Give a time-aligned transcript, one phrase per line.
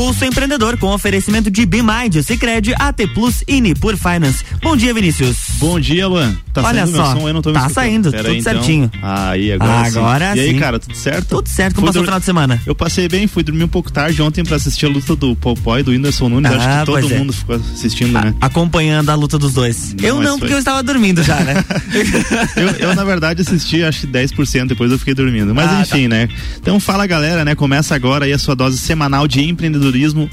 [0.00, 4.42] Pulso Empreendedor com oferecimento de Bimind, Cicred, AT Plus e Nipur Finance.
[4.62, 5.36] Bom dia, Vinícius.
[5.58, 6.34] Bom dia, Luan.
[6.54, 7.28] Tá Olha saindo só, meu som?
[7.28, 8.52] Eu não tô Tá saindo, Pera tudo aí, então.
[8.54, 8.90] certinho.
[9.02, 10.38] Aí, agora, agora sim.
[10.38, 11.28] E aí, cara, tudo certo?
[11.28, 11.74] Tudo certo.
[11.74, 12.62] Como fui passou o final de semana?
[12.66, 15.78] Eu passei bem, fui dormir um pouco tarde ontem pra assistir a luta do Popó
[15.78, 16.50] e do Whindersson Nunes.
[16.50, 17.18] Ah, Acho que ah, todo é.
[17.18, 18.34] mundo ficou assistindo, a, né?
[18.40, 19.94] Acompanhando a luta dos dois.
[19.94, 20.56] Não, eu não, porque foi...
[20.56, 21.62] eu estava dormindo já, né?
[22.56, 25.54] eu, eu, na verdade, assisti acho que 10%, depois eu fiquei dormindo.
[25.54, 26.16] Mas ah, enfim, tá.
[26.16, 26.28] né?
[26.56, 27.54] Então fala, galera, né?
[27.54, 29.89] Começa agora aí a sua dose semanal de empreendedorismo,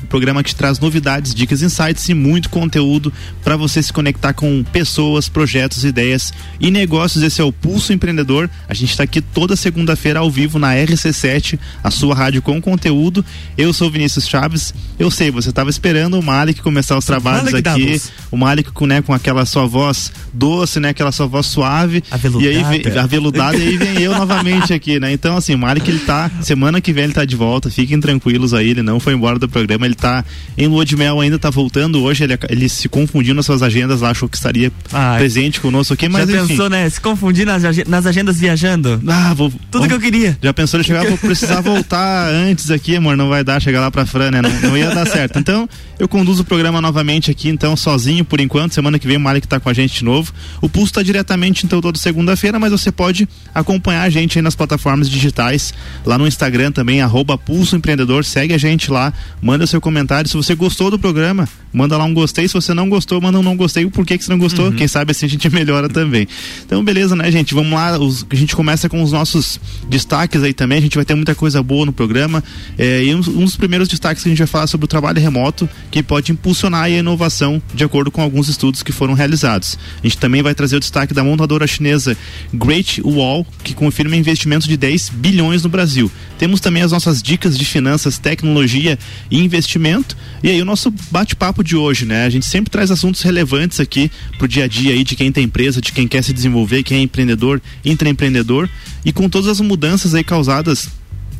[0.09, 3.11] programa que te traz novidades, dicas, insights e muito conteúdo
[3.43, 7.23] para você se conectar com pessoas, projetos, ideias e negócios.
[7.23, 8.49] Esse é o Pulso Empreendedor.
[8.67, 13.23] A gente está aqui toda segunda-feira ao vivo na RC7, a sua rádio com conteúdo.
[13.57, 14.73] Eu sou Vinícius Chaves.
[14.99, 18.01] Eu sei, você estava esperando o Malik começar os trabalhos aqui.
[18.31, 20.89] O Malik com, né, com aquela sua voz doce, né?
[20.89, 22.03] Aquela sua voz suave.
[22.11, 22.45] Aveludada.
[22.45, 25.11] E aí vem, aveludada, e aí vem eu novamente aqui, né?
[25.11, 26.29] Então, assim, o Malik ele tá.
[26.41, 27.69] Semana que vem ele tá de volta.
[27.69, 29.85] Fiquem tranquilos aí, ele não foi embora do programa.
[29.85, 30.23] Ele tá
[30.57, 32.01] em lua de mel ainda, tá voltando.
[32.01, 35.93] Hoje ele, ele se confundiu nas suas agendas lá, achou que estaria Ai, presente conosco
[35.93, 36.29] aqui, mas.
[36.29, 36.47] Já enfim.
[36.49, 36.89] pensou, né?
[36.89, 39.01] Se confundir nas, nas agendas viajando?
[39.07, 39.51] Ah, vou.
[39.71, 40.37] Tudo vou, que eu queria.
[40.41, 43.17] Já pensou em chegar, vou precisar voltar antes aqui, amor.
[43.17, 44.41] Não vai dar chegar lá pra Fran, né?
[44.41, 45.39] Não, não ia dar certo.
[45.39, 45.67] Então,
[45.99, 48.73] eu conduzo o programa novamente aqui, então, sozinho por enquanto.
[48.73, 50.31] Semana que vem o Malik tá com a gente de novo.
[50.61, 54.55] O pulso tá diretamente, então, toda segunda-feira, mas você pode acompanhar a gente aí nas
[54.55, 55.73] plataformas digitais,
[56.05, 58.23] lá no Instagram também, arroba Pulso Empreendedor.
[58.25, 60.29] Segue a gente lá, manda seu comentário.
[60.29, 62.47] Se você gostou do programa, manda lá um gostei.
[62.47, 63.85] Se você não gostou, manda um não gostei.
[63.85, 64.67] O porquê que você não gostou?
[64.67, 64.75] Uhum.
[64.75, 66.27] Quem sabe assim a gente melhora também.
[66.65, 67.53] Então, beleza, né, gente?
[67.53, 67.97] Vamos lá.
[67.97, 70.79] Os, a gente começa com os nossos destaques aí também.
[70.79, 72.43] A gente vai ter muita coisa boa no programa.
[72.77, 75.19] É, e um, um dos primeiros destaques que a gente vai falar sobre o trabalho
[75.19, 79.77] remoto, que pode impulsionar a inovação, de acordo com alguns estudos que foram realizados.
[80.03, 82.17] A gente também vai trazer o destaque da montadora chinesa
[82.53, 86.11] Great Wall, que confirma investimentos de 10 bilhões no Brasil.
[86.37, 88.97] Temos também as nossas dicas de finanças, tecnologia
[89.29, 90.15] e investimento.
[90.43, 92.25] E aí o nosso bate-papo de hoje, né?
[92.25, 95.45] A gente sempre traz assuntos relevantes aqui pro dia a dia aí de quem tem
[95.45, 98.69] empresa, de quem quer se desenvolver, quem é empreendedor, intraempreendedor
[99.03, 100.89] e com todas as mudanças aí causadas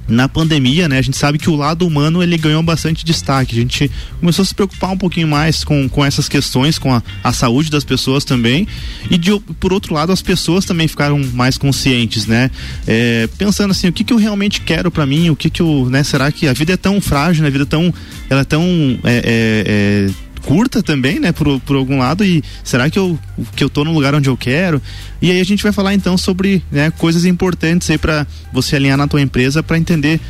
[0.08, 3.58] na pandemia, né, a gente sabe que o lado humano ele ganhou bastante destaque.
[3.58, 7.04] A gente começou a se preocupar um pouquinho mais com, com essas questões, com a,
[7.24, 8.68] a saúde das pessoas também.
[9.10, 12.50] E de, por outro lado, as pessoas também ficaram mais conscientes, né?
[12.86, 15.88] É, pensando assim, o que, que eu realmente quero para mim, o que que eu,
[15.90, 16.04] né?
[16.04, 17.50] Será que a vida é tão frágil, né?
[17.50, 17.94] a vida é tão,
[18.30, 18.64] ela é tão
[19.04, 23.20] é, é, é curta também, né, por, por algum lado e será que eu
[23.54, 24.82] que eu tô no lugar onde eu quero?
[25.22, 28.98] E aí a gente vai falar então sobre, né, coisas importantes aí para você alinhar
[28.98, 30.22] na tua empresa para entender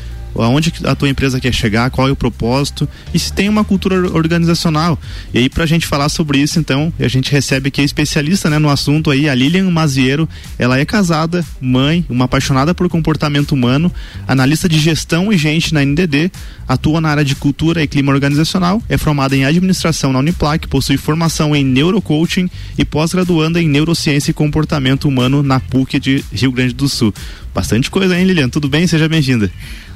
[0.42, 3.96] aonde a tua empresa quer chegar, qual é o propósito e se tem uma cultura
[4.12, 5.00] organizacional.
[5.34, 8.50] E aí, para a gente falar sobre isso, então, a gente recebe aqui a especialista
[8.50, 10.28] né, no assunto aí, a Lilian Maziero.
[10.58, 13.92] Ela é casada, mãe, uma apaixonada por comportamento humano,
[14.28, 16.32] analista de gestão e gente na NDD,
[16.68, 20.98] atua na área de cultura e clima organizacional, é formada em administração na Uniplac, possui
[20.98, 26.74] formação em neurocoaching e pós-graduanda em neurociência e comportamento humano na PUC de Rio Grande
[26.74, 27.14] do Sul.
[27.54, 28.50] Bastante coisa, hein, Lilian?
[28.50, 28.86] Tudo bem?
[28.86, 29.52] Seja bem-vinda.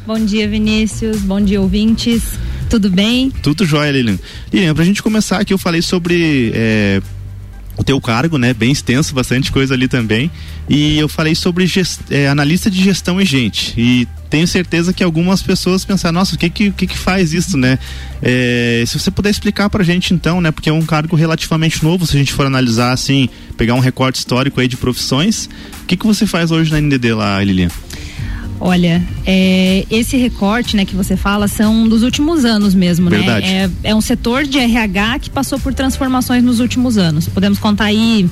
[0.05, 1.21] Bom dia, Vinícius.
[1.21, 2.23] Bom dia, ouvintes.
[2.69, 3.29] Tudo bem?
[3.43, 4.17] Tudo jóia, Lilian.
[4.51, 7.01] Lilian, pra gente começar aqui, eu falei sobre é,
[7.77, 8.53] o teu cargo, né?
[8.53, 10.31] Bem extenso, bastante coisa ali também.
[10.67, 13.79] E eu falei sobre gest, é, analista de gestão e gente.
[13.79, 17.55] E tenho certeza que algumas pessoas pensaram, nossa, o que que, que, que faz isso,
[17.55, 17.77] né?
[18.23, 20.49] É, se você puder explicar pra gente então, né?
[20.49, 24.17] Porque é um cargo relativamente novo, se a gente for analisar assim, pegar um recorte
[24.17, 25.47] histórico aí de profissões.
[25.83, 27.69] O que que você faz hoje na NDD lá, Lilian?
[28.63, 33.17] Olha, é, esse recorte, né, que você fala, são dos últimos anos mesmo, né?
[33.17, 33.47] Verdade.
[33.47, 33.71] né?
[33.83, 37.27] É, é um setor de RH que passou por transformações nos últimos anos.
[37.27, 38.29] Podemos contar aí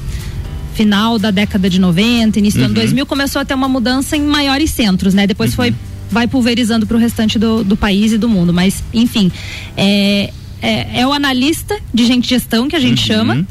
[0.76, 2.68] final da década de 90, início uhum.
[2.68, 5.26] do ano 2000, começou a ter uma mudança em maiores centros, né?
[5.26, 5.56] Depois uhum.
[5.56, 5.76] foi
[6.12, 9.32] vai pulverizando para o restante do, do país e do mundo, mas enfim,
[9.76, 13.18] é, é, é, o analista de gente gestão que a gente uhum.
[13.18, 13.48] chama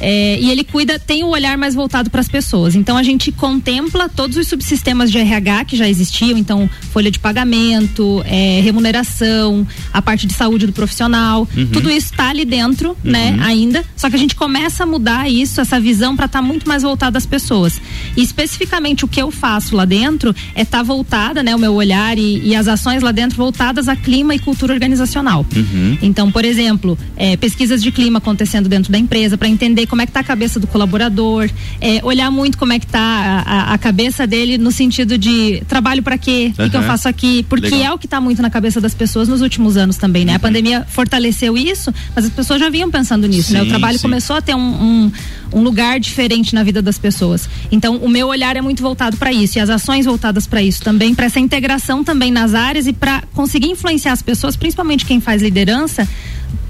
[0.00, 2.74] é, e ele cuida, tem o um olhar mais voltado para as pessoas.
[2.74, 7.18] Então a gente contempla todos os subsistemas de RH que já existiam, então folha de
[7.18, 11.66] pagamento, é, remuneração, a parte de saúde do profissional, uhum.
[11.66, 13.36] tudo isso está ali dentro, né, uhum.
[13.36, 13.84] né, ainda.
[13.96, 16.82] Só que a gente começa a mudar isso, essa visão para estar tá muito mais
[16.82, 17.80] voltada às pessoas.
[18.16, 21.74] E especificamente o que eu faço lá dentro é estar tá voltada, né, o meu
[21.74, 25.46] olhar e, e, as ações lá dentro voltadas a clima e cultura organizacional.
[25.54, 25.98] Uhum.
[26.02, 30.06] Então, por exemplo, é, pesquisas de clima acontecendo dentro da empresa para entender como é
[30.06, 31.48] que tá a cabeça do colaborador,
[31.80, 35.62] é, olhar muito como é que tá a, a, a, cabeça dele no sentido de
[35.68, 36.70] trabalho para quê, o uhum.
[36.70, 37.92] que eu faço aqui, porque Legal.
[37.92, 40.32] é o que está muito na cabeça das pessoas nos últimos anos também, né?
[40.32, 40.36] Uhum.
[40.36, 43.62] A pandemia fortaleceu isso, mas as pessoas já vinham pensando nisso, sim, né?
[43.62, 44.02] O trabalho sim.
[44.02, 45.12] começou a ter um, um,
[45.52, 47.48] um, lugar diferente na vida das pessoas.
[47.70, 50.82] Então, o meu olhar é muito voltado para isso e as ações voltadas para isso
[50.82, 55.20] também, para essa integração também nas áreas e para conseguir influenciar as pessoas, principalmente quem
[55.20, 56.08] faz liderança,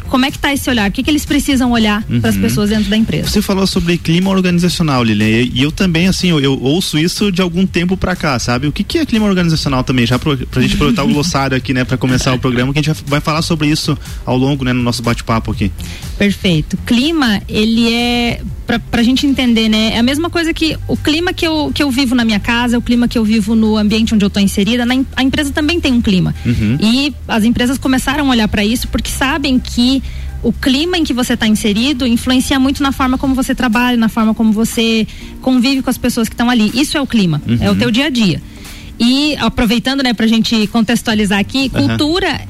[0.08, 0.88] como é que está esse olhar?
[0.88, 2.20] O que, que eles precisam olhar uhum.
[2.20, 3.28] para as pessoas dentro da empresa?
[3.28, 7.42] Você falou sobre clima organizacional, Lilian, e eu também, assim, eu, eu ouço isso de
[7.42, 8.66] algum tempo para cá, sabe?
[8.66, 10.06] O que, que é clima organizacional também?
[10.06, 12.82] Já para a gente aproveitar o glossário aqui, né, para começar o programa, que a
[12.82, 15.70] gente vai falar sobre isso ao longo, né, no nosso bate-papo aqui.
[16.18, 16.76] Perfeito.
[16.86, 19.92] Clima, ele é para a gente entender, né?
[19.94, 22.78] É a mesma coisa que o clima que eu, que eu vivo na minha casa,
[22.78, 25.80] o clima que eu vivo no ambiente onde eu estou inserida, na, a empresa também
[25.80, 26.34] tem um clima.
[26.46, 26.78] Uhum.
[26.80, 29.93] E as empresas começaram a olhar para isso porque sabem que
[30.44, 34.10] o clima em que você está inserido influencia muito na forma como você trabalha, na
[34.10, 35.06] forma como você
[35.40, 36.70] convive com as pessoas que estão ali.
[36.74, 37.58] Isso é o clima, uhum.
[37.60, 38.40] é o teu dia a dia.
[39.00, 42.42] E aproveitando, né, pra gente contextualizar aqui, cultura,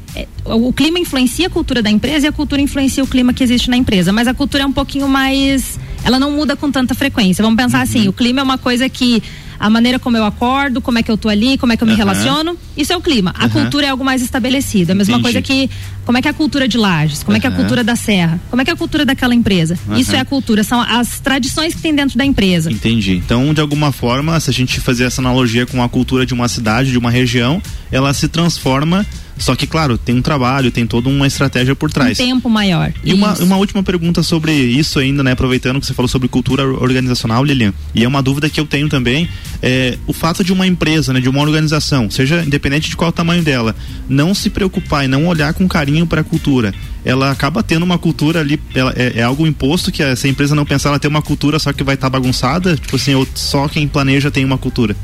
[0.44, 0.66] uhum.
[0.66, 3.70] o clima influencia a cultura da empresa e a cultura influencia o clima que existe
[3.70, 7.42] na empresa, mas a cultura é um pouquinho mais, ela não muda com tanta frequência.
[7.42, 7.84] Vamos pensar uhum.
[7.84, 9.22] assim, o clima é uma coisa que
[9.64, 11.88] a maneira como eu acordo, como é que eu tô ali, como é que eu
[11.88, 13.32] me relaciono, isso é o clima.
[13.34, 14.90] A cultura é algo mais estabelecido.
[14.90, 15.22] É a mesma Entendi.
[15.22, 15.70] coisa que
[16.04, 17.96] como é que é a cultura de Lages, como é que é a cultura da
[17.96, 19.78] Serra, como é que é a cultura daquela empresa.
[19.96, 22.70] Isso é a cultura, são as tradições que tem dentro da empresa.
[22.70, 23.16] Entendi.
[23.16, 26.46] Então, de alguma forma, se a gente fazer essa analogia com a cultura de uma
[26.46, 29.06] cidade, de uma região, ela se transforma
[29.36, 32.18] só que, claro, tem um trabalho, tem toda uma estratégia por trás.
[32.20, 32.92] Um tempo maior.
[33.02, 35.32] E uma, uma, última pergunta sobre isso ainda, né?
[35.32, 37.72] Aproveitando que você falou sobre cultura organizacional, Lilian.
[37.94, 39.28] E é uma dúvida que eu tenho também.
[39.62, 43.12] É, o fato de uma empresa, né, de uma organização, seja independente de qual o
[43.12, 43.74] tamanho dela,
[44.08, 47.98] não se preocupar e não olhar com carinho para a cultura ela acaba tendo uma
[47.98, 51.20] cultura ali, ela, é, é, algo imposto que essa empresa não pensar ela ter uma
[51.20, 54.56] cultura só que vai estar tá bagunçada, tipo assim, ou só quem planeja tem uma
[54.56, 54.96] cultura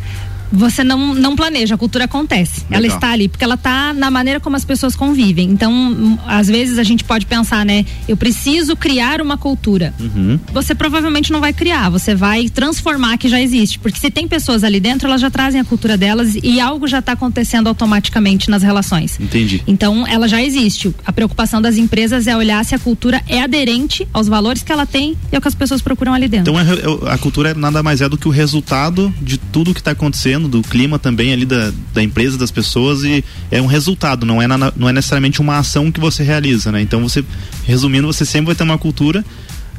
[0.53, 2.61] você não, não planeja, a cultura acontece.
[2.63, 2.79] Legal.
[2.79, 5.49] Ela está ali, porque ela está na maneira como as pessoas convivem.
[5.51, 7.85] Então, às vezes a gente pode pensar, né?
[8.09, 9.95] Eu preciso criar uma cultura.
[9.99, 10.39] Uhum.
[10.53, 13.79] Você provavelmente não vai criar, você vai transformar que já existe.
[13.79, 16.99] Porque se tem pessoas ali dentro, elas já trazem a cultura delas e algo já
[16.99, 19.19] está acontecendo automaticamente nas relações.
[19.21, 19.63] Entendi.
[19.67, 20.95] Então, ela já existe.
[21.07, 24.87] A preocupação das empresas é olhar se a cultura é aderente aos valores que ela
[24.87, 26.53] tem e ao que as pessoas procuram ali dentro.
[26.53, 29.93] Então, é, a cultura nada mais é do que o resultado de tudo que está
[29.93, 34.41] acontecendo do clima também ali da, da empresa, das pessoas e é um resultado, não
[34.41, 36.81] é, na, não é necessariamente uma ação que você realiza, né?
[36.81, 37.25] Então você,
[37.65, 39.25] resumindo, você sempre vai ter uma cultura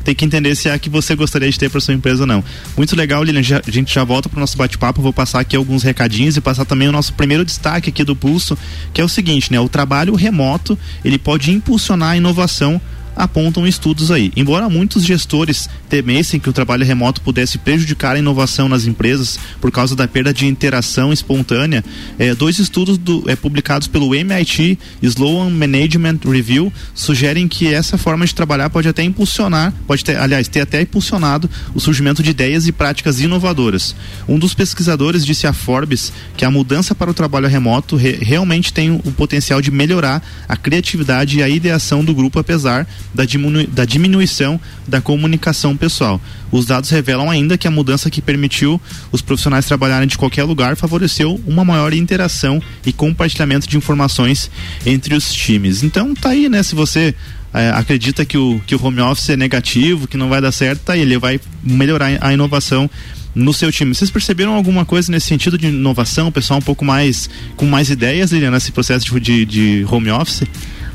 [0.03, 2.27] tem que entender se é a que você gostaria de ter para sua empresa ou
[2.27, 2.43] não.
[2.75, 3.43] Muito legal, Lilian.
[3.43, 5.01] Já, a gente já volta para o nosso bate-papo.
[5.01, 8.57] Vou passar aqui alguns recadinhos e passar também o nosso primeiro destaque aqui do Pulso,
[8.93, 9.59] que é o seguinte, né?
[9.59, 12.81] O trabalho remoto ele pode impulsionar a inovação
[13.15, 14.31] apontam estudos aí.
[14.35, 19.71] Embora muitos gestores temessem que o trabalho remoto pudesse prejudicar a inovação nas empresas por
[19.71, 21.83] causa da perda de interação espontânea,
[22.17, 28.25] eh, dois estudos do, eh, publicados pelo MIT Sloan Management Review sugerem que essa forma
[28.25, 32.67] de trabalhar pode até impulsionar, pode ter, aliás, ter até impulsionado o surgimento de ideias
[32.67, 33.95] e práticas inovadoras.
[34.27, 38.73] Um dos pesquisadores disse à Forbes que a mudança para o trabalho remoto re, realmente
[38.73, 43.67] tem o potencial de melhorar a criatividade e a ideação do grupo, apesar da, diminu
[43.67, 46.21] da diminuição da comunicação pessoal.
[46.51, 48.79] Os dados revelam ainda que a mudança que permitiu
[49.11, 54.49] os profissionais trabalharem de qualquer lugar favoreceu uma maior interação e compartilhamento de informações
[54.85, 55.83] entre os times.
[55.83, 56.61] Então tá aí, né?
[56.63, 57.15] Se você
[57.53, 60.81] é, acredita que o, que o home office é negativo, que não vai dar certo,
[60.81, 62.89] tá aí, ele vai melhorar a inovação
[63.33, 63.93] no seu time.
[63.93, 68.31] Vocês perceberam alguma coisa nesse sentido de inovação, pessoal um pouco mais com mais ideias,
[68.31, 70.43] Liliana, nesse processo de, de home office?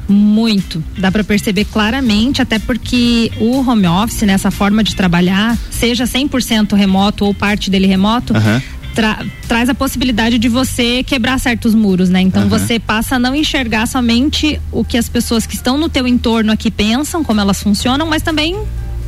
[0.09, 0.83] Muito.
[0.99, 6.75] Dá para perceber claramente, até porque o home office, nessa forma de trabalhar, seja 100%
[6.75, 8.63] remoto ou parte dele remoto, uhum.
[8.95, 12.23] Tra traz a possibilidade de você quebrar certos muros, né?
[12.23, 12.49] Então uhum.
[12.49, 16.51] você passa a não enxergar somente o que as pessoas que estão no teu entorno
[16.51, 18.57] aqui pensam, como elas funcionam, mas também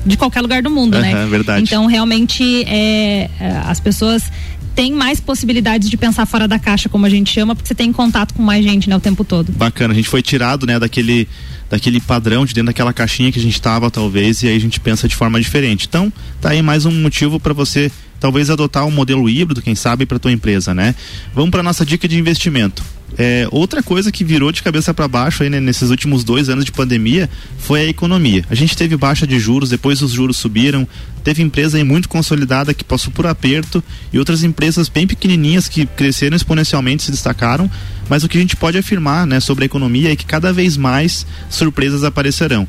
[0.04, 1.26] de qualquer lugar do mundo, uhum, né?
[1.26, 1.62] Verdade.
[1.62, 4.30] Então realmente é, é as pessoas
[4.78, 7.92] tem mais possibilidades de pensar fora da caixa, como a gente chama, porque você tem
[7.92, 9.50] contato com mais gente, né, o tempo todo.
[9.50, 11.26] Bacana, a gente foi tirado, né, daquele
[11.68, 14.78] daquele padrão de dentro daquela caixinha que a gente estava talvez e aí a gente
[14.78, 15.86] pensa de forma diferente.
[15.88, 20.06] Então, tá aí mais um motivo para você talvez adotar um modelo híbrido, quem sabe,
[20.06, 20.94] para tua empresa, né?
[21.34, 22.82] Vamos para nossa dica de investimento.
[23.16, 26.64] É, outra coisa que virou de cabeça para baixo aí, né, nesses últimos dois anos
[26.64, 28.44] de pandemia foi a economia.
[28.50, 30.86] A gente teve baixa de juros, depois os juros subiram,
[31.24, 33.82] teve empresa muito consolidada que passou por aperto
[34.12, 37.70] e outras empresas bem pequenininhas que cresceram exponencialmente se destacaram.
[38.08, 40.76] Mas o que a gente pode afirmar né, sobre a economia é que cada vez
[40.76, 42.68] mais surpresas aparecerão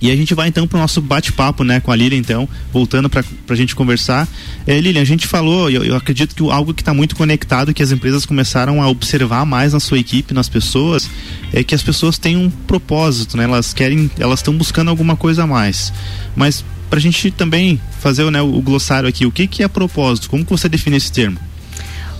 [0.00, 3.10] E a gente vai então para o nosso bate-papo, né, com a Lilian, então, voltando
[3.10, 4.28] para a gente conversar.
[4.66, 7.82] É, Lilian, a gente falou, eu, eu acredito que algo que está muito conectado, que
[7.82, 11.10] as empresas começaram a observar mais na sua equipe, nas pessoas,
[11.52, 13.44] é que as pessoas têm um propósito, né?
[13.44, 15.92] Elas querem, elas estão buscando alguma coisa a mais.
[16.36, 20.30] Mas para a gente também fazer né, o, glossário aqui, o que, que é propósito?
[20.30, 21.38] Como que você define esse termo?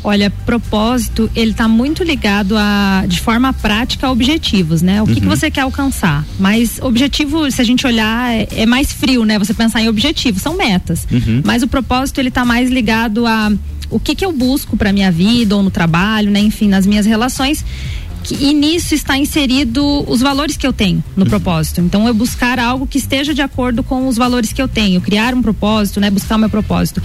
[0.03, 5.03] Olha, propósito, ele está muito ligado a, de forma prática a objetivos, né?
[5.03, 5.21] O que, uhum.
[5.21, 6.25] que você quer alcançar?
[6.39, 9.39] Mas objetivo, se a gente olhar, é, é, mais frio, né?
[9.39, 11.07] Você pensar em objetivo, são metas.
[11.11, 11.43] Uhum.
[11.45, 13.53] Mas o propósito, ele está mais ligado a
[13.91, 16.41] o que que eu busco para minha vida ou no trabalho, né?
[16.41, 17.65] Enfim, nas minhas relações
[18.35, 21.31] e nisso está inserido os valores que eu tenho no uhum.
[21.31, 21.81] propósito.
[21.81, 25.35] Então, eu buscar algo que esteja de acordo com os valores que eu tenho, criar
[25.35, 26.11] um propósito, né?
[26.11, 27.03] Buscar o meu propósito.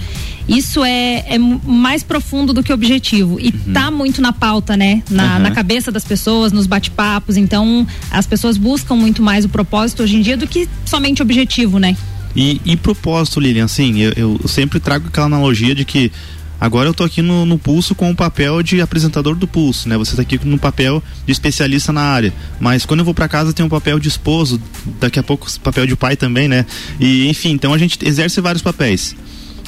[0.48, 3.72] Isso é, é mais profundo do que objetivo e uhum.
[3.72, 5.02] tá muito na pauta, né?
[5.10, 5.42] Na, uhum.
[5.42, 7.36] na cabeça das pessoas, nos bate-papos.
[7.36, 11.78] Então, as pessoas buscam muito mais o propósito hoje em dia do que somente objetivo,
[11.78, 11.96] né?
[12.36, 16.10] E, e propósito, Lilian, assim, eu, eu sempre trago aquela analogia de que
[16.60, 19.96] Agora eu estou aqui no, no, Pulso com o papel de apresentador do Pulso, né?
[19.98, 22.32] Você está aqui no papel de especialista na área.
[22.60, 24.60] Mas quando eu vou para casa tem um papel de esposo,
[25.00, 26.64] daqui a pouco papel de pai também, né?
[26.98, 29.14] E enfim, então a gente exerce vários papéis.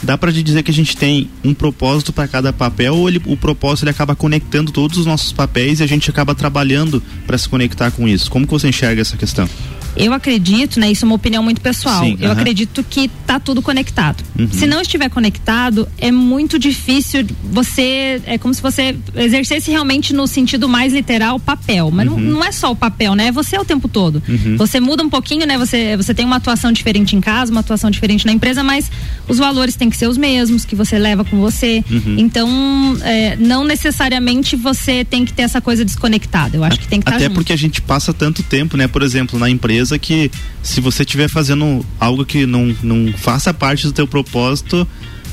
[0.03, 3.37] Dá para dizer que a gente tem um propósito para cada papel ou ele, o
[3.37, 7.49] propósito ele acaba conectando todos os nossos papéis e a gente acaba trabalhando para se
[7.49, 8.31] conectar com isso?
[8.31, 9.49] Como que você enxerga essa questão?
[9.97, 10.91] Eu acredito, né?
[10.91, 12.05] Isso é uma opinião muito pessoal.
[12.05, 12.39] Sim, eu uh -huh.
[12.39, 14.23] acredito que tá tudo conectado.
[14.39, 14.49] Uhum.
[14.51, 18.21] Se não estiver conectado, é muito difícil você.
[18.27, 21.91] É como se você exercesse realmente no sentido mais literal papel.
[21.91, 22.19] Mas uhum.
[22.19, 23.29] não, não, é só o papel, né?
[23.29, 24.23] É você o tempo todo.
[24.29, 24.57] Uhum.
[24.57, 25.57] Você muda um pouquinho, né?
[25.59, 28.91] Você, você tem uma atuação diferente em casa, uma atuação diferente na empresa, mas
[29.29, 31.85] os valores têm que ser os mesmos que você leva com você.
[31.91, 32.17] Uhum.
[32.19, 36.57] Então, é, não necessariamente você tem que ter essa coisa desconectada.
[36.57, 38.87] Eu acho que tem que estar tá Até porque a gente passa tanto tempo, né?
[38.89, 40.31] Por exemplo, na empresa certeza que
[40.63, 44.87] se você estiver fazendo algo que não, não faça parte do teu propósito,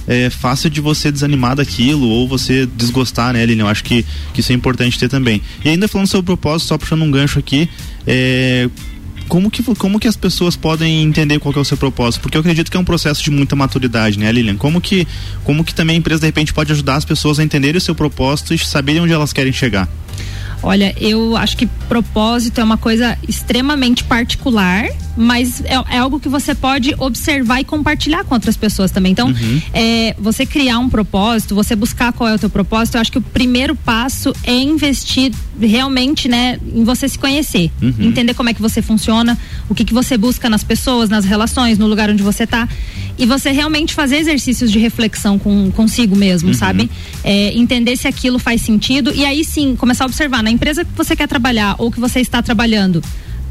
[0.07, 3.63] é fácil de você desanimar daquilo ou você desgostar, né, Lilian?
[3.63, 5.41] Eu acho que, que isso é importante ter também.
[5.63, 7.69] E ainda falando sobre o propósito, só puxando um gancho aqui,
[8.05, 8.69] é,
[9.27, 12.21] como que, como que as pessoas podem entender qual é o seu propósito?
[12.21, 14.57] Porque eu acredito que é um processo de muita maturidade, né, Lilian?
[14.57, 15.07] Como que,
[15.43, 17.95] como que também a empresa, de repente, pode ajudar as pessoas a entenderem o seu
[17.95, 19.87] propósito e saberem onde elas querem chegar?
[20.63, 26.29] Olha, eu acho que propósito é uma coisa extremamente particular, mas é, é, algo que
[26.29, 29.11] você pode observar e compartilhar com outras pessoas também.
[29.11, 29.61] Então, uhum.
[29.73, 33.17] é, você criar um propósito, você buscar qual é o teu propósito, eu acho que
[33.17, 37.93] o primeiro passo é investir realmente, né, em você se conhecer, uhum.
[37.99, 39.37] entender como é que você funciona,
[39.69, 42.67] o que que você busca nas pessoas, nas relações, no lugar onde você está
[43.17, 46.53] e você realmente fazer exercícios de reflexão com consigo mesmo, uhum.
[46.53, 46.89] sabe?
[47.23, 50.91] É, entender se aquilo faz sentido e aí sim começar a observar na empresa que
[50.95, 53.03] você quer trabalhar ou que você está trabalhando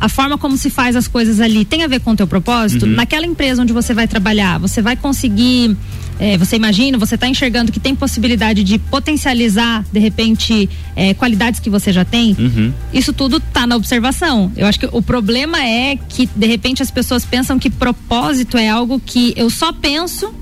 [0.03, 2.87] a forma como se faz as coisas ali tem a ver com o teu propósito?
[2.87, 2.93] Uhum.
[2.93, 5.77] Naquela empresa onde você vai trabalhar, você vai conseguir
[6.19, 11.59] é, você imagina, você está enxergando que tem possibilidade de potencializar, de repente, é, qualidades
[11.59, 12.73] que você já tem, uhum.
[12.93, 14.53] isso tudo está na observação.
[14.57, 18.69] Eu acho que o problema é que, de repente, as pessoas pensam que propósito é
[18.69, 20.35] algo que eu só penso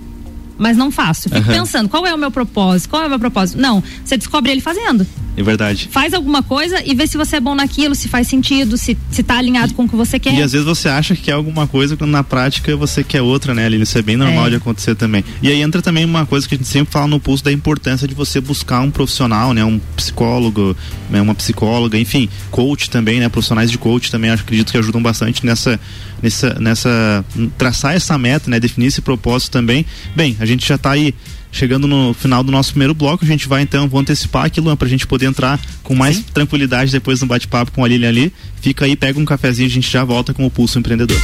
[0.61, 1.23] mas não faço.
[1.31, 1.57] Fico uhum.
[1.57, 2.91] pensando, qual é o meu propósito?
[2.91, 3.59] Qual é o meu propósito?
[3.59, 5.07] Não, você descobre ele fazendo.
[5.37, 5.89] É verdade.
[5.91, 9.23] Faz alguma coisa e vê se você é bom naquilo, se faz sentido, se, se
[9.23, 10.35] tá alinhado e, com o que você quer.
[10.35, 13.55] E às vezes você acha que quer alguma coisa quando na prática você quer outra,
[13.55, 13.85] né, Aline?
[13.85, 14.51] Isso é bem normal é.
[14.51, 15.25] de acontecer também.
[15.43, 18.07] E aí entra também uma coisa que a gente sempre fala no pulso da importância
[18.07, 19.65] de você buscar um profissional, né?
[19.65, 20.77] Um psicólogo,
[21.09, 23.31] né, uma psicóloga, enfim, coach também, né?
[23.31, 25.81] Profissionais de coach também, acho, acredito que ajudam bastante nessa,
[26.23, 27.25] nessa, nessa,
[27.57, 28.61] traçar essa meta, né?
[28.61, 29.85] Definir esse propósito também.
[30.15, 31.15] Bem, a gente já está aí
[31.53, 34.77] chegando no final do nosso primeiro bloco, a gente vai então, vou antecipar aqui, Luan,
[34.77, 36.25] pra gente poder entrar com mais Sim.
[36.33, 38.33] tranquilidade depois no bate-papo com a Lilian ali.
[38.61, 41.19] Fica aí, pega um cafezinho, a gente já volta com o Pulso Empreendedor.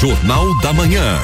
[0.00, 1.18] Jornal da Manhã.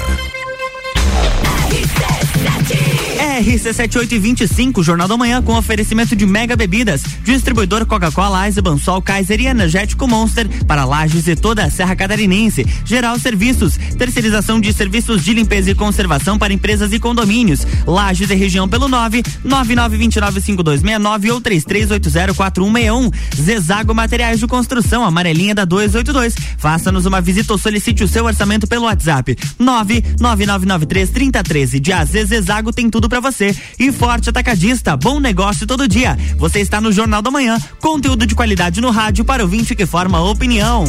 [3.38, 9.46] RC7825, Jornal da Manhã, com oferecimento de Mega Bebidas, distribuidor Coca-Cola, Eisenbahn, Sol, Kaiser e
[9.46, 12.66] Energético Monster para Lages e toda a Serra Catarinense.
[12.84, 17.64] Geral Serviços, terceirização de serviços de limpeza e conservação para empresas e condomínios.
[17.86, 23.12] Lages e região pelo 9 99295269 ou 33804161.
[23.36, 26.34] Zezago Materiais de Construção, amarelinha da 282.
[26.58, 31.78] Faça-nos uma visita ou solicite o seu orçamento pelo WhatsApp 999933013.
[31.78, 33.56] De AZ Zezago tem tudo para você você.
[33.78, 36.16] E Forte Atacadista, bom negócio todo dia.
[36.36, 39.86] Você está no Jornal da Manhã, conteúdo de qualidade no rádio para o vinte que
[39.86, 40.84] forma opinião.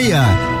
[0.01, 0.60] meia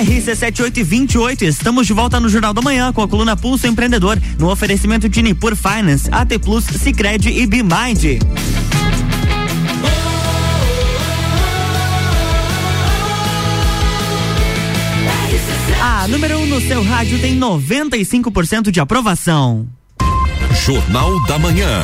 [0.00, 5.08] RC7828, estamos de volta no Jornal da Manhã com a coluna Pulso Empreendedor, no oferecimento
[5.08, 8.20] de Nipur Finance, AT Plus, Cicred e BeMind.
[15.82, 19.66] A número 1 um no seu rádio tem 95% de aprovação.
[20.64, 21.82] Jornal da Manhã.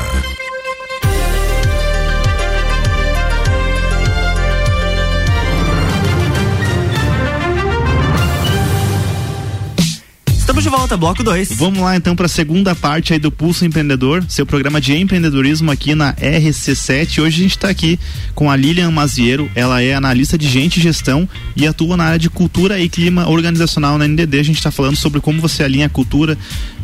[10.57, 11.51] Estamos de volta, bloco 2.
[11.59, 15.71] Vamos lá então para a segunda parte aí do Pulso Empreendedor, seu programa de empreendedorismo
[15.71, 17.19] aqui na RC7.
[17.19, 18.01] Hoje a gente está aqui
[18.35, 22.19] com a Lilian Maziero, ela é analista de gente e gestão e atua na área
[22.19, 24.41] de cultura e clima organizacional na NDD.
[24.41, 26.39] A gente está falando sobre como você alinha a cultura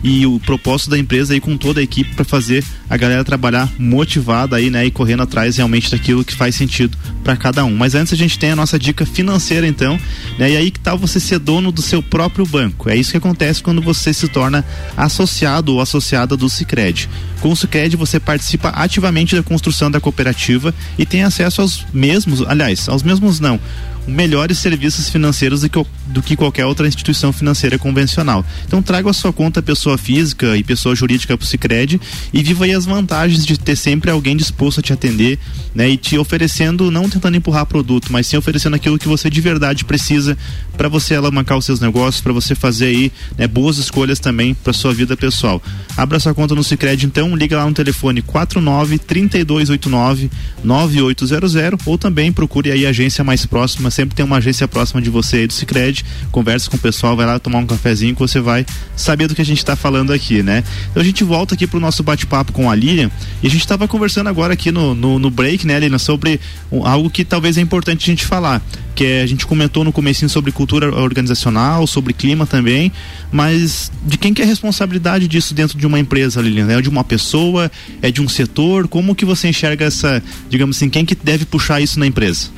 [0.05, 3.71] e o propósito da empresa aí com toda a equipe para fazer a galera trabalhar
[3.79, 7.75] motivada aí, né, e correndo atrás realmente daquilo que faz sentido para cada um.
[7.75, 9.99] Mas antes a gente tem a nossa dica financeira então,
[10.39, 10.51] né?
[10.51, 12.91] E aí que tal você ser dono do seu próprio banco?
[12.91, 14.65] É isso que acontece quando você se torna
[14.97, 17.09] associado ou associada do Sicredi.
[17.41, 22.43] Com o Sicredi você participa ativamente da construção da cooperativa e tem acesso aos mesmos,
[22.47, 23.59] aliás, aos mesmos não,
[24.07, 28.45] melhores serviços financeiros do que, do que qualquer outra instituição financeira convencional.
[28.67, 32.01] Então traga a sua conta pessoa física e pessoa jurídica para o Sicredi
[32.33, 35.39] e viva aí as vantagens de ter sempre alguém disposto a te atender,
[35.75, 39.41] né, e te oferecendo, não tentando empurrar produto, mas sim oferecendo aquilo que você de
[39.41, 40.37] verdade precisa
[40.77, 44.73] para você alamancar os seus negócios, para você fazer aí, né, boas escolhas também para
[44.73, 45.63] sua vida pessoal.
[45.97, 50.31] Abra sua conta no Sicredi então, liga lá no telefone 49 3289
[50.65, 55.11] 9800 ou também procure aí a agência mais próxima sempre tem uma agência próxima de
[55.11, 58.41] você aí do Cicred, conversa com o pessoal, vai lá tomar um cafezinho que você
[58.41, 58.65] vai
[58.97, 60.65] saber do que a gente está falando aqui, né?
[60.91, 63.11] Então a gente volta aqui pro nosso bate-papo com a Lilian
[63.43, 66.41] e a gente estava conversando agora aqui no, no, no break, né, Lilian, sobre
[66.85, 68.63] algo que talvez é importante a gente falar,
[68.95, 72.93] que é, a gente comentou no comecinho sobre cultura organizacional, sobre clima também,
[73.31, 76.71] mas de quem que é a responsabilidade disso dentro de uma empresa, Lilian?
[76.71, 77.71] É de uma pessoa?
[78.01, 78.89] É de um setor?
[78.89, 82.51] Como que você enxerga essa, digamos assim, quem que deve puxar isso na empresa?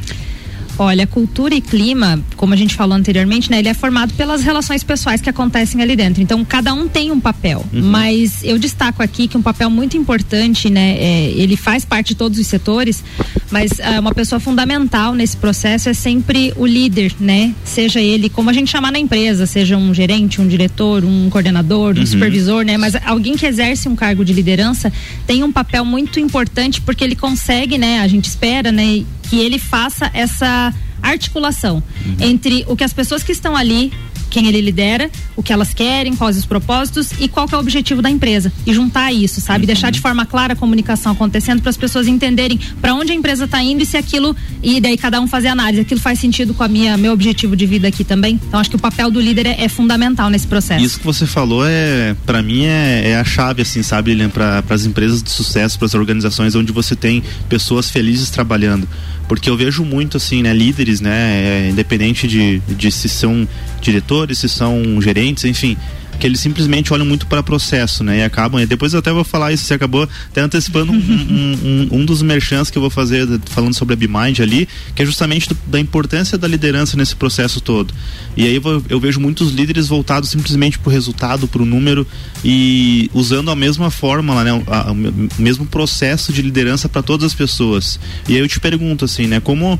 [0.78, 4.82] Olha, cultura e clima, como a gente falou anteriormente, né, ele é formado pelas relações
[4.82, 6.22] pessoais que acontecem ali dentro.
[6.22, 7.64] Então, cada um tem um papel.
[7.72, 7.82] Uhum.
[7.82, 12.14] Mas eu destaco aqui que um papel muito importante, né, é, ele faz parte de
[12.16, 13.04] todos os setores,
[13.50, 17.54] mas é, uma pessoa fundamental nesse processo é sempre o líder, né?
[17.64, 21.96] Seja ele, como a gente chamar na empresa, seja um gerente, um diretor, um coordenador,
[21.96, 22.06] um uhum.
[22.06, 22.76] supervisor, né?
[22.76, 24.92] Mas alguém que exerce um cargo de liderança
[25.26, 28.00] tem um papel muito importante porque ele consegue, né?
[28.00, 29.04] A gente espera, né?
[29.28, 30.63] Que ele faça essa
[31.08, 32.16] articulação uhum.
[32.20, 33.92] entre o que as pessoas que estão ali
[34.34, 38.02] quem ele lidera, o que elas querem, quais os propósitos e qual é o objetivo
[38.02, 38.52] da empresa.
[38.66, 39.60] E juntar isso, sabe?
[39.60, 39.66] Uhum.
[39.66, 43.44] Deixar de forma clara a comunicação acontecendo para as pessoas entenderem para onde a empresa
[43.44, 46.64] está indo e se aquilo e daí cada um fazer análise, aquilo faz sentido com
[46.64, 48.40] a minha meu objetivo de vida aqui também.
[48.48, 50.84] Então acho que o papel do líder é, é fundamental nesse processo.
[50.84, 54.64] Isso que você falou é, para mim é, é, a chave assim, sabe, Lilian, para
[54.68, 58.88] as empresas de sucesso, para as organizações onde você tem pessoas felizes trabalhando
[59.28, 63.48] porque eu vejo muito assim, né, líderes, né, é, independente de, de se são
[63.80, 65.76] diretores, se são gerentes, enfim,
[66.18, 68.18] que eles simplesmente olham muito para processo, né?
[68.18, 68.60] E acabam.
[68.60, 72.04] E depois eu até vou falar isso, você acabou até antecipando um, um, um, um,
[72.04, 75.56] dos merchants que eu vou fazer falando sobre a BeMind ali, que é justamente do,
[75.66, 77.94] da importância da liderança nesse processo todo.
[78.36, 82.06] E aí eu, eu vejo muitos líderes voltados simplesmente para o resultado, para o número
[82.44, 84.52] e usando a mesma fórmula, né?
[84.52, 87.98] o mesmo processo de liderança para todas as pessoas.
[88.28, 89.40] E aí eu te pergunto assim, né?
[89.40, 89.78] Como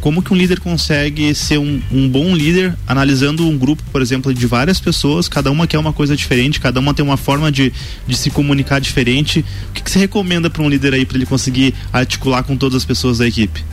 [0.00, 4.32] como que um líder consegue ser um, um, bom líder analisando um grupo, por exemplo,
[4.34, 7.72] de várias pessoas, cada uma quer uma coisa diferente, cada uma tem uma forma de,
[8.06, 9.44] de se comunicar diferente.
[9.70, 12.76] O que, que você recomenda para um líder aí para ele conseguir articular com todas
[12.76, 13.64] as pessoas da equipe?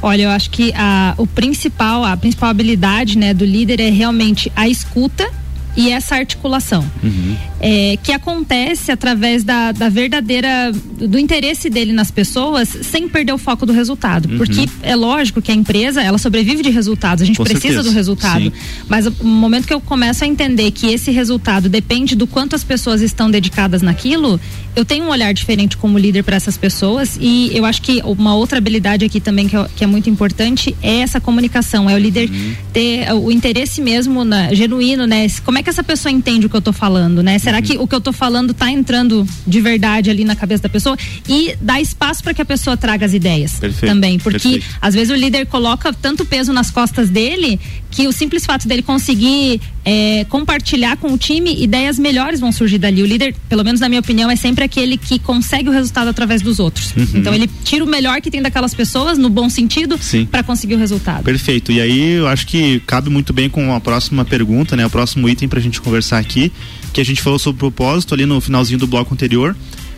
[0.00, 4.52] Olha, eu acho que a, o principal, a principal habilidade né, do líder é realmente
[4.54, 5.28] a escuta
[5.76, 6.84] e essa articulação.
[7.02, 7.36] Uhum.
[7.60, 13.38] É, que acontece através da, da, verdadeira do interesse dele nas pessoas sem perder o
[13.38, 14.38] foco do resultado uhum.
[14.38, 17.82] porque é lógico que a empresa ela sobrevive de resultados a gente Com precisa certeza.
[17.82, 18.52] do resultado Sim.
[18.88, 22.62] mas no momento que eu começo a entender que esse resultado depende do quanto as
[22.62, 24.40] pessoas estão dedicadas naquilo
[24.78, 28.36] eu tenho um olhar diferente como líder para essas pessoas e eu acho que uma
[28.36, 31.98] outra habilidade aqui também que, é, que é muito importante é essa comunicação, é o
[31.98, 32.54] líder uhum.
[32.72, 35.26] ter o interesse mesmo na, genuíno, né?
[35.44, 37.38] Como é que essa pessoa entende o que eu estou falando, né?
[37.38, 37.62] Será uhum.
[37.62, 40.96] que o que eu estou falando está entrando de verdade ali na cabeça da pessoa
[41.28, 43.92] e dá espaço para que a pessoa traga as ideias Perfeito.
[43.92, 44.76] também, porque Perfeito.
[44.80, 47.60] às vezes o líder coloca tanto peso nas costas dele
[47.98, 52.78] que o simples fato dele conseguir é, compartilhar com o time, ideias melhores vão surgir
[52.78, 53.02] dali.
[53.02, 56.40] O líder, pelo menos na minha opinião, é sempre aquele que consegue o resultado através
[56.40, 56.94] dos outros.
[56.96, 57.08] Uhum.
[57.14, 59.98] Então ele tira o melhor que tem daquelas pessoas, no bom sentido,
[60.30, 61.24] para conseguir o resultado.
[61.24, 61.72] Perfeito.
[61.72, 64.86] E aí eu acho que cabe muito bem com a próxima pergunta, né?
[64.86, 66.52] O próximo item para a gente conversar aqui,
[66.92, 69.56] que a gente falou sobre propósito ali no finalzinho do bloco anterior.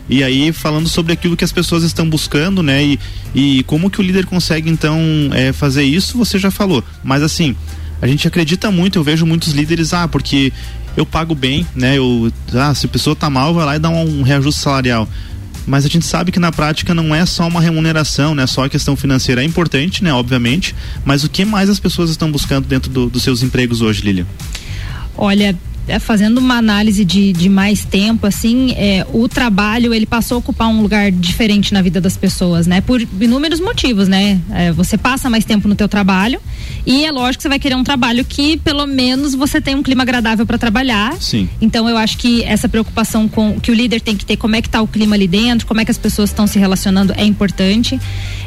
[0.09, 2.83] E aí falando sobre aquilo que as pessoas estão buscando, né?
[2.83, 2.99] E,
[3.35, 4.99] e como que o líder consegue então
[5.33, 6.83] é, fazer isso, você já falou.
[7.03, 7.55] Mas assim,
[8.01, 10.51] a gente acredita muito, eu vejo muitos líderes, ah, porque
[10.97, 11.97] eu pago bem, né?
[11.97, 15.07] Eu, ah, se a pessoa tá mal, vai lá e dá um, reajuste salarial
[15.67, 18.47] mas a gente sabe que na prática não é só uma remuneração, né?
[18.47, 20.11] Só a questão financeira é importante, né?
[20.11, 24.01] Obviamente, mas o que mais as pessoas estão buscando dentro do, dos seus empregos hoje,
[24.01, 24.25] Lilian?
[25.15, 25.55] Olha,
[25.99, 30.67] fazendo uma análise de, de mais tempo, assim, é, o trabalho ele passou a ocupar
[30.67, 32.81] um lugar diferente na vida das pessoas, né?
[32.81, 34.39] Por inúmeros motivos, né?
[34.51, 36.39] É, você passa mais tempo no teu trabalho
[36.85, 39.83] e é lógico que você vai querer um trabalho que pelo menos você tem um
[39.83, 41.13] clima agradável para trabalhar.
[41.19, 41.49] Sim.
[41.61, 44.61] Então eu acho que essa preocupação com que o líder tem que ter, como é
[44.61, 47.23] que tá o clima ali dentro, como é que as pessoas estão se relacionando é
[47.23, 47.99] importante.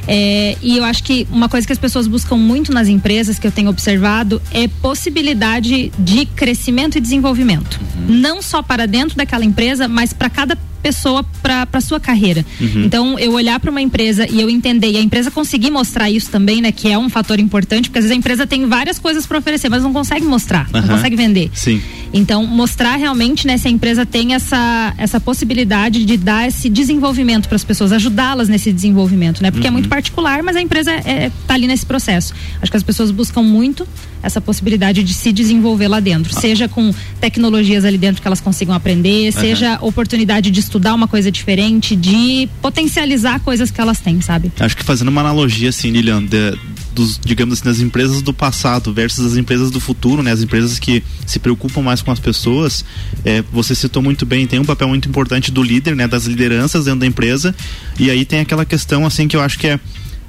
[0.07, 3.47] É, e eu acho que uma coisa que as pessoas buscam muito nas empresas que
[3.47, 7.81] eu tenho observado é possibilidade de crescimento e desenvolvimento.
[7.97, 8.17] Uhum.
[8.17, 12.45] Não só para dentro daquela empresa, mas para cada pessoa para sua carreira.
[12.61, 12.85] Uhum.
[12.85, 16.29] Então, eu olhar para uma empresa e eu entender e a empresa conseguir mostrar isso
[16.31, 19.27] também, né, que é um fator importante, porque às vezes a empresa tem várias coisas
[19.27, 20.83] para oferecer, mas não consegue mostrar, uhum.
[20.83, 21.51] não consegue vender.
[21.55, 21.81] Sim.
[22.13, 27.49] Então, mostrar realmente, né, se a empresa tem essa essa possibilidade de dar esse desenvolvimento
[27.49, 29.51] para as pessoas, ajudá-las nesse desenvolvimento, né?
[29.51, 29.73] Porque uhum.
[29.73, 32.35] é muito particular, mas a empresa é, tá ali nesse processo.
[32.61, 33.89] Acho que as pessoas buscam muito
[34.25, 36.41] essa possibilidade de se desenvolver lá dentro, ah.
[36.41, 41.31] seja com tecnologias ali dentro que elas consigam aprender, seja oportunidade de estudar uma coisa
[41.31, 44.51] diferente, de potencializar coisas que elas têm, sabe?
[44.59, 46.57] Acho que fazendo uma analogia assim, Lilian, de,
[46.95, 50.33] dos, digamos assim, das empresas do passado versus as empresas do futuro, né?
[50.33, 52.85] As empresas que se preocupam mais com as pessoas.
[53.25, 56.07] É, você citou muito bem, tem um papel muito importante do líder, né?
[56.09, 57.55] Das lideranças dentro da empresa.
[57.99, 59.81] E aí tem aquela questão, assim, que eu acho que é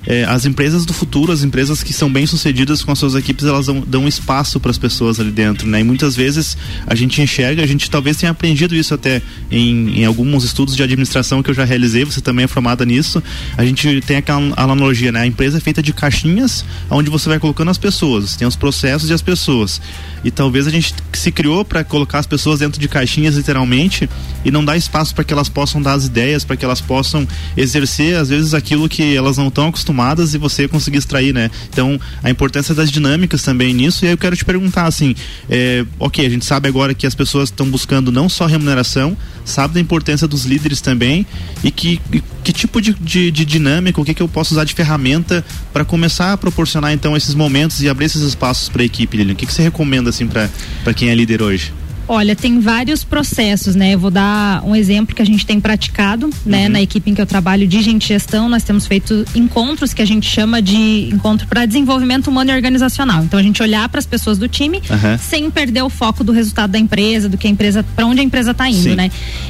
[0.05, 3.45] é, as empresas do futuro, as empresas que são bem sucedidas com as suas equipes,
[3.45, 5.79] elas dão, dão espaço para as pessoas ali dentro, né?
[5.79, 10.05] E muitas vezes a gente enxerga, a gente talvez tenha aprendido isso até em, em
[10.05, 13.21] alguns estudos de administração que eu já realizei, você também é formada nisso.
[13.57, 15.21] A gente tem aquela analogia, né?
[15.21, 19.09] A empresa é feita de caixinhas onde você vai colocando as pessoas, tem os processos
[19.09, 19.81] e as pessoas.
[20.23, 24.09] E talvez a gente se criou para colocar as pessoas dentro de caixinhas literalmente
[24.43, 27.27] e não dar espaço para que elas possam dar as ideias, para que elas possam
[27.55, 31.49] exercer às vezes aquilo que elas não estão acostumadas tomadas e você conseguir extrair, né?
[31.69, 34.03] Então, a importância das dinâmicas também nisso.
[34.03, 35.15] E aí eu quero te perguntar assim,
[35.49, 39.75] é, ok, a gente sabe agora que as pessoas estão buscando não só remuneração, sabe
[39.75, 41.25] da importância dos líderes também
[41.63, 42.01] e que,
[42.43, 45.85] que tipo de, de, de dinâmica, o que, que eu posso usar de ferramenta para
[45.85, 49.33] começar a proporcionar então esses momentos e abrir esses espaços para a equipe, Lilian?
[49.33, 51.71] O que, que você recomenda assim para quem é líder hoje?
[52.07, 53.95] Olha, tem vários processos, né?
[53.95, 56.65] Eu vou dar um exemplo que a gente tem praticado, né?
[56.65, 56.73] Uhum.
[56.73, 60.05] Na equipe em que eu trabalho de gente gestão, nós temos feito encontros que a
[60.05, 63.23] gente chama de encontro para desenvolvimento humano e organizacional.
[63.23, 65.17] Então a gente olhar para as pessoas do time uhum.
[65.17, 68.23] sem perder o foco do resultado da empresa, do que a empresa, para onde a
[68.23, 68.95] empresa está indo, Sim.
[68.95, 69.09] né?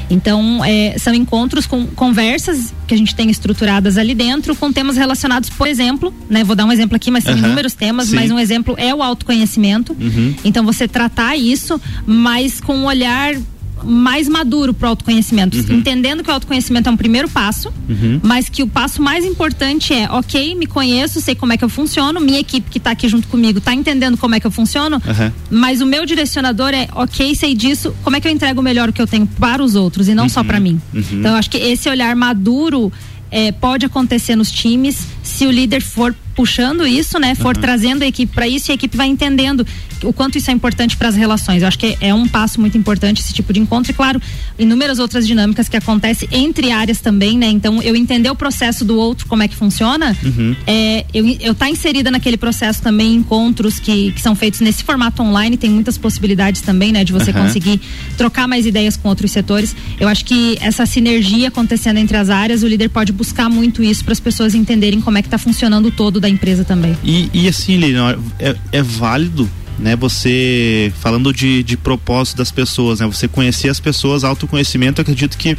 [0.10, 4.96] Então é, são encontros com conversas que a gente tem estruturadas ali dentro com temas
[4.96, 6.44] relacionados, por exemplo, né?
[6.44, 7.38] Vou dar um exemplo aqui, mas uhum.
[7.38, 8.16] inúmeros temas, Sim.
[8.16, 9.96] mas um exemplo é o autoconhecimento.
[10.00, 10.36] Uhum.
[10.44, 13.36] Então você tratar isso, mas mas com um olhar
[13.84, 15.78] mais maduro para o autoconhecimento, uhum.
[15.78, 18.20] entendendo que o autoconhecimento é um primeiro passo, uhum.
[18.24, 21.70] mas que o passo mais importante é, ok, me conheço, sei como é que eu
[21.70, 24.96] funciono, minha equipe que está aqui junto comigo está entendendo como é que eu funciono,
[24.96, 25.32] uhum.
[25.52, 28.94] mas o meu direcionador é, ok, sei disso, como é que eu entrego melhor o
[28.94, 30.80] que eu tenho para os outros e não só para mim.
[30.94, 31.04] Uhum.
[31.12, 32.92] Então, eu acho que esse olhar maduro
[33.30, 37.34] é, pode acontecer nos times se o líder for puxando isso, né?
[37.34, 37.62] For uhum.
[37.62, 39.66] trazendo a equipe para isso e a equipe vai entendendo
[40.04, 41.62] o quanto isso é importante para as relações.
[41.62, 44.22] Eu acho que é um passo muito importante esse tipo de encontro e claro,
[44.60, 47.48] inúmeras outras dinâmicas que acontecem entre áreas também, né?
[47.48, 50.56] Então, eu entender o processo do outro, como é que funciona, uhum.
[50.68, 55.24] é, eu, eu tá inserida naquele processo também encontros que, que são feitos nesse formato
[55.24, 57.04] online, tem muitas possibilidades também, né?
[57.04, 57.44] De você uhum.
[57.44, 57.80] conseguir
[58.18, 59.76] trocar mais ideias com outros setores.
[60.00, 64.04] Eu acho que essa sinergia acontecendo entre as áreas, o líder pode buscar muito isso
[64.04, 66.98] para as pessoas entenderem como é que está funcionando o todo da empresa também.
[67.04, 69.94] E, e assim, Lilian, é, é válido né?
[69.98, 73.06] Você falando de, de propósito das pessoas, né?
[73.06, 75.58] Você conhecer as pessoas, autoconhecimento, acredito que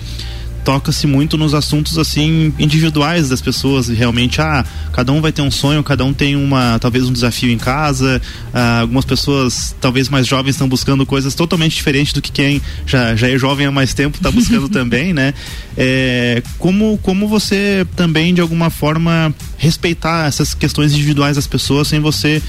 [0.66, 5.50] toca-se muito nos assuntos assim individuais das pessoas realmente ah cada um vai ter um
[5.50, 8.20] sonho cada um tem uma talvez um desafio em casa
[8.52, 13.14] ah, algumas pessoas talvez mais jovens estão buscando coisas totalmente diferentes do que quem já,
[13.14, 15.34] já é jovem há mais tempo está buscando também né?
[15.76, 22.00] É, como como você também de alguma forma respeitar essas questões individuais das pessoas sem
[22.00, 22.42] você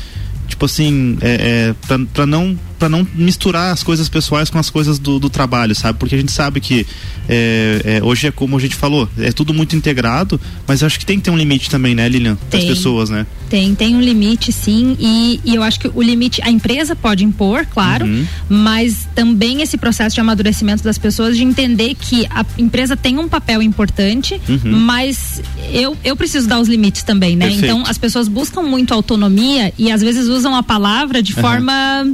[0.48, 5.00] tipo assim, é, é, para não para não misturar as coisas pessoais com as coisas
[5.00, 5.98] do, do trabalho, sabe?
[6.00, 6.86] Porque a gente sabe que
[7.28, 11.06] é, é, hoje é como a gente falou, é tudo muito integrado, mas acho que
[11.06, 12.38] tem que ter um limite também, né, Lilian?
[12.50, 13.26] Das pessoas, né?
[13.50, 17.24] Tem, tem um limite, sim, e, e eu acho que o limite a empresa pode
[17.24, 18.26] impor, claro, uhum.
[18.50, 23.28] mas também esse processo de amadurecimento das pessoas de entender que a empresa tem um
[23.28, 24.78] papel importante, uhum.
[24.80, 27.48] mas eu, eu preciso dar os limites também, né?
[27.48, 27.66] Perfeito.
[27.66, 31.42] Então as pessoas buscam muito autonomia e às vezes usam a palavra de uhum.
[31.42, 32.08] forma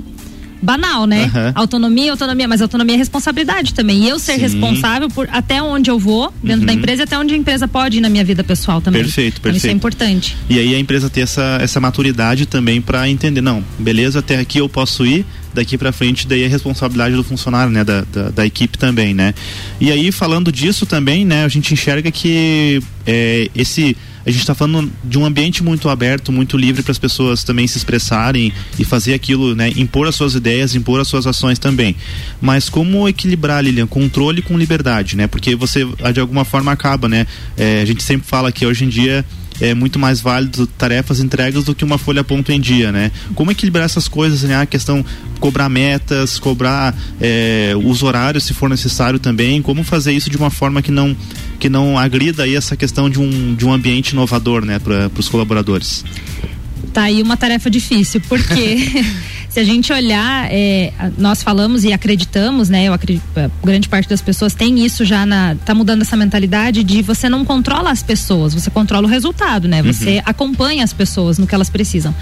[0.64, 1.26] banal, né?
[1.26, 1.52] Uhum.
[1.56, 4.06] Autonomia, autonomia, mas autonomia é responsabilidade também.
[4.06, 4.42] E eu ser Sim.
[4.42, 6.66] responsável por até onde eu vou dentro uhum.
[6.68, 9.04] da empresa e até onde a empresa pode ir na minha vida pessoal também.
[9.04, 9.48] Perfeito, perfeito.
[9.48, 10.38] Então, isso é importante.
[10.50, 14.60] E aí a empresa ter essa, essa maturidade também para entender, não, beleza, até aqui
[14.60, 18.46] eu posso ir, daqui para frente daí é responsabilidade do funcionário, né, da, da, da,
[18.46, 19.34] equipe também, né?
[19.80, 24.56] E aí falando disso também, né, a gente enxerga que é, esse a gente está
[24.56, 28.86] falando de um ambiente muito aberto, muito livre para as pessoas também se expressarem e
[28.86, 29.72] fazer aquilo, né?
[29.76, 31.96] Impor as suas ideias, impor as suas ações também.
[32.42, 35.28] Mas como equilibrar, Lilian, controle com liberdade, né?
[35.28, 37.28] Porque você de alguma forma acaba, né?
[37.58, 39.26] É, a gente sempre fala que hoje em dia
[39.62, 43.12] é muito mais válido tarefas entregas do que uma folha ponto em dia, né?
[43.36, 44.56] Como equilibrar essas coisas, né?
[44.60, 45.06] A questão
[45.40, 50.50] cobrar metas, cobrar é, os horários se for necessário também, como fazer isso de uma
[50.50, 51.16] forma que não
[51.64, 55.30] que não agrida aí essa questão de um, de um ambiente inovador, né, para os
[55.30, 56.04] colaboradores.
[56.92, 58.80] Tá aí uma tarefa difícil, porque
[59.54, 62.86] se a gente olhar, é, nós falamos e acreditamos, né?
[62.86, 63.24] Eu acredito,
[63.64, 65.56] grande parte das pessoas tem isso já na.
[65.64, 69.84] tá mudando essa mentalidade de você não controla as pessoas, você controla o resultado, né?
[69.84, 70.22] Você uhum.
[70.26, 72.16] acompanha as pessoas no que elas precisam.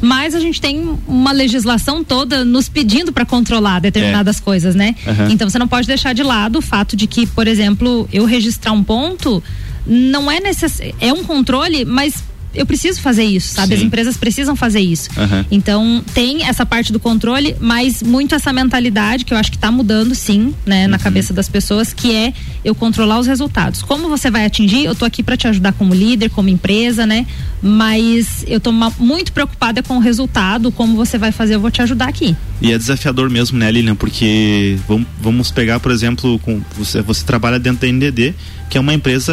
[0.00, 4.40] Mas a gente tem uma legislação toda nos pedindo para controlar determinadas é.
[4.40, 4.94] coisas, né?
[5.06, 5.28] Uhum.
[5.28, 8.72] Então você não pode deixar de lado o fato de que, por exemplo, eu registrar
[8.72, 9.44] um ponto
[9.86, 10.94] não é necessário.
[10.98, 13.74] É um controle, mas eu preciso fazer isso, sabe?
[13.74, 13.86] As Sim.
[13.86, 15.08] empresas precisam fazer isso.
[15.16, 15.44] Aham.
[15.50, 19.70] Então, tem essa parte do controle, mas muito essa mentalidade que eu acho que está
[19.70, 20.90] mudando sim, né, Uhum.
[20.92, 22.32] na cabeça das pessoas, que é
[22.64, 23.82] eu controlar os resultados.
[23.82, 24.84] Como você vai atingir?
[24.84, 27.26] Eu tô aqui para te ajudar como líder, como empresa, né?
[27.62, 31.82] Mas eu tô muito preocupada com o resultado, como você vai fazer, eu vou te
[31.82, 32.36] ajudar aqui.
[32.62, 33.94] E é desafiador mesmo, né, Lilian?
[33.94, 38.34] Porque vamos, vamos pegar, por exemplo, com você, você trabalha dentro da NDD,
[38.68, 39.32] que é uma empresa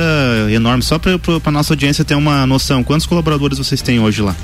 [0.51, 0.83] enorme.
[0.83, 4.35] Só para a nossa audiência ter uma noção, quantos colaboradores vocês têm hoje lá?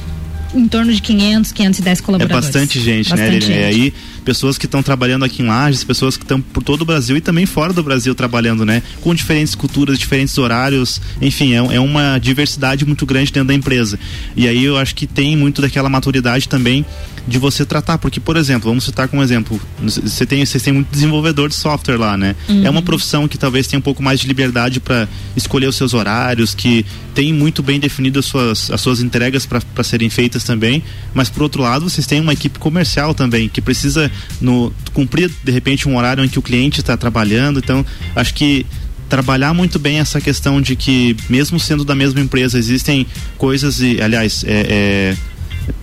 [0.54, 2.46] Em torno de 500, 510 É colaboradores.
[2.46, 3.44] bastante gente, né, Bastante?
[3.52, 3.64] E gente.
[3.64, 3.94] aí,
[4.26, 7.22] pessoas que estão trabalhando aqui em Lages, pessoas que estão por todo o Brasil e
[7.22, 8.84] também fora do Brasil trabalhando, né?
[9.00, 13.98] Com diferentes culturas, diferentes horários, enfim, é, é uma diversidade muito grande dentro da empresa.
[14.36, 16.86] E aí eu acho que tem muito daquela maturidade também
[17.28, 20.90] de você tratar, porque, por exemplo, vamos citar como exemplo, você tem, vocês têm muito
[20.92, 22.36] desenvolvedor de software lá, né?
[22.64, 25.94] É uma profissão que talvez tenha um pouco mais de liberdade para escolher os seus
[25.94, 30.84] horários, que tem muito bem definido as suas, as suas entregas para serem feitas também,
[31.14, 35.52] mas por outro lado, vocês têm uma equipe comercial também, que precisa no, cumprir de
[35.52, 38.66] repente um horário em que o cliente está trabalhando, então acho que
[39.12, 43.06] trabalhar muito bem essa questão de que mesmo sendo da mesma empresa existem
[43.38, 45.18] coisas e aliás é,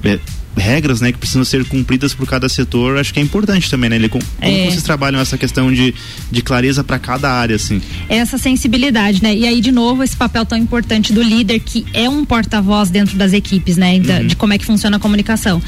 [0.02, 0.18] é, é,
[0.58, 3.96] regras né que precisam ser cumpridas por cada setor acho que é importante também né
[3.96, 4.64] Ele, como, como É.
[4.66, 5.94] vocês trabalham essa questão de,
[6.30, 9.34] de clareza para cada área assim essa sensibilidade, né?
[9.34, 13.16] E aí, de novo, esse papel tão importante do líder, que é um porta-voz dentro
[13.16, 13.98] das equipes, né?
[14.00, 15.62] Da- De como é que funciona a comunicação.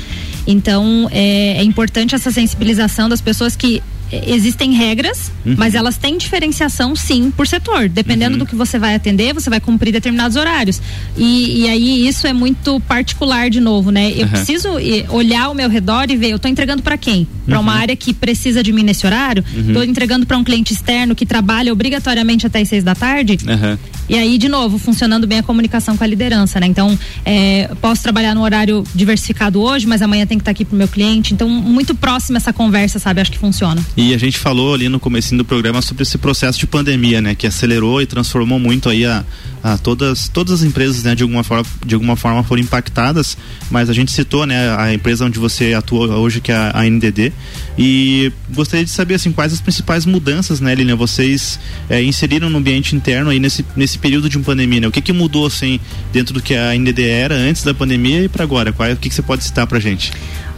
[0.46, 6.96] Então, é, é importante essa sensibilização das pessoas que existem regras, mas elas têm diferenciação
[6.96, 7.88] sim por setor.
[7.88, 10.80] Dependendo do que você vai atender, você vai cumprir determinados horários.
[11.16, 14.10] E, e aí isso é muito particular de novo, né?
[14.10, 14.28] Eu Aham.
[14.28, 14.68] preciso
[15.10, 17.26] olhar ao meu redor e ver, eu estou entregando para quem?
[17.46, 19.44] Para uma área que precisa de mim nesse horário?
[19.56, 23.38] Estou entregando para um cliente externo que trabalha obrigatoriamente até as seis da tarde?
[23.48, 23.78] Aham.
[24.08, 26.66] E aí, de novo, funcionando bem a comunicação com a liderança, né?
[26.66, 30.76] Então, é, posso trabalhar no horário diversificado hoje, mas amanhã tem que estar aqui pro
[30.76, 31.32] meu cliente.
[31.32, 33.20] Então, muito próxima essa conversa, sabe?
[33.20, 33.80] Acho que funciona.
[34.00, 37.34] E a gente falou ali no comecinho do programa sobre esse processo de pandemia, né,
[37.34, 39.22] que acelerou e transformou muito aí a,
[39.62, 43.36] a todas todas as empresas, né, de alguma forma de alguma forma foram impactadas,
[43.70, 46.84] mas a gente citou, né, a empresa onde você atua hoje que é a, a
[46.88, 47.30] NDD
[47.76, 51.60] e gostaria de saber assim quais as principais mudanças, né, Lilian, vocês
[51.90, 54.88] eh, inseriram no ambiente interno aí nesse nesse período de pandemia, né?
[54.88, 55.78] O que que mudou assim
[56.10, 58.72] dentro do que a NDD era antes da pandemia e para agora?
[58.72, 60.10] Qual é, o que que você pode citar pra gente?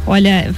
[0.06, 0.54] Olha,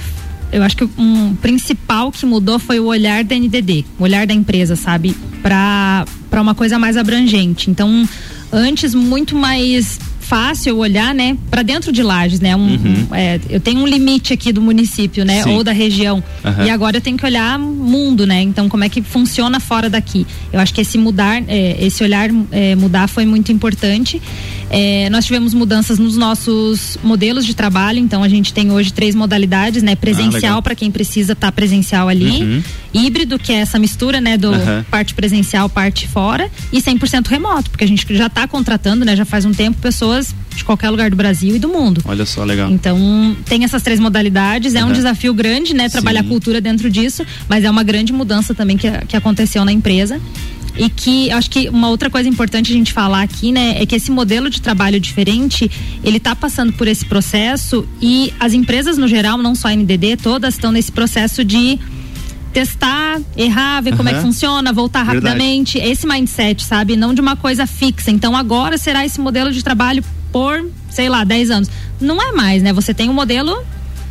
[0.51, 4.33] eu acho que um principal que mudou foi o olhar da NDD, o olhar da
[4.33, 5.15] empresa, sabe?
[5.41, 7.69] Para uma coisa mais abrangente.
[7.69, 8.07] Então,
[8.51, 12.55] antes, muito mais fácil olhar, né, para dentro de Lages, né?
[12.55, 15.53] Um, um, é, eu tenho um limite aqui do município, né, Sim.
[15.53, 16.23] ou da região.
[16.43, 16.65] Aham.
[16.65, 18.41] E agora eu tenho que olhar mundo, né?
[18.41, 20.25] Então, como é que funciona fora daqui?
[20.51, 24.19] Eu acho que esse mudar, é, esse olhar é, mudar foi muito importante.
[24.77, 29.15] É, nós tivemos mudanças nos nossos modelos de trabalho, então a gente tem hoje três
[29.15, 29.95] modalidades, né?
[29.95, 30.61] Presencial legal.
[30.61, 32.63] para quem precisa estar presencial ali, Uhum.
[32.93, 34.85] híbrido, que é essa mistura, né, do Aham.
[34.91, 39.23] parte presencial, parte fora, e 100% remoto, porque a gente já está contratando, né, já
[39.23, 42.01] faz um tempo pessoas de qualquer lugar do Brasil e do mundo.
[42.05, 42.69] Olha só, legal.
[42.69, 46.29] Então, tem essas três modalidades, é um desafio grande, né, trabalhar Sim.
[46.29, 50.19] cultura dentro disso, mas é uma grande mudança também que, que aconteceu na empresa.
[50.77, 53.95] E que acho que uma outra coisa importante a gente falar aqui, né, é que
[53.95, 55.69] esse modelo de trabalho diferente,
[56.03, 60.17] ele tá passando por esse processo e as empresas no geral, não só a NDD,
[60.17, 61.79] todas estão nesse processo de
[62.51, 65.25] testar, errar, ver como é que funciona, voltar Verdade.
[65.25, 66.95] rapidamente, esse mindset, sabe?
[66.95, 68.09] Não de uma coisa fixa.
[68.11, 71.69] Então agora será esse modelo de trabalho por, sei lá, 10 anos.
[71.99, 72.71] Não é mais, né?
[72.71, 73.61] Você tem um modelo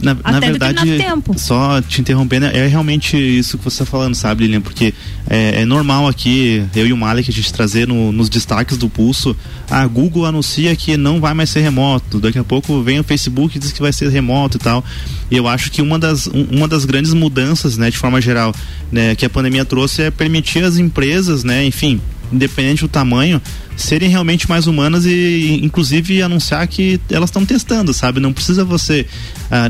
[0.04, 1.38] Na, na verdade, tempo.
[1.38, 4.60] só te interrompendo, é realmente isso que você está falando, sabe, Lilian?
[4.60, 4.92] Porque
[5.28, 8.88] é, é normal aqui, eu e o Malik, a gente trazer no- nos destaques do
[8.88, 9.36] pulso,
[9.70, 13.56] a Google anuncia que não vai mais ser remoto, daqui a pouco vem o Facebook
[13.56, 14.84] e diz que vai ser remoto e tal.
[15.30, 18.54] E eu acho que uma das, um- uma das grandes mudanças, né, de forma geral,
[18.92, 22.00] né, que a pandemia trouxe é permitir às empresas, né, enfim,
[22.32, 23.40] independente do tamanho,
[23.76, 28.20] serem realmente mais humanas e inclusive anunciar que elas estão testando, sabe?
[28.20, 29.06] Não precisa você
[29.50, 29.68] ah,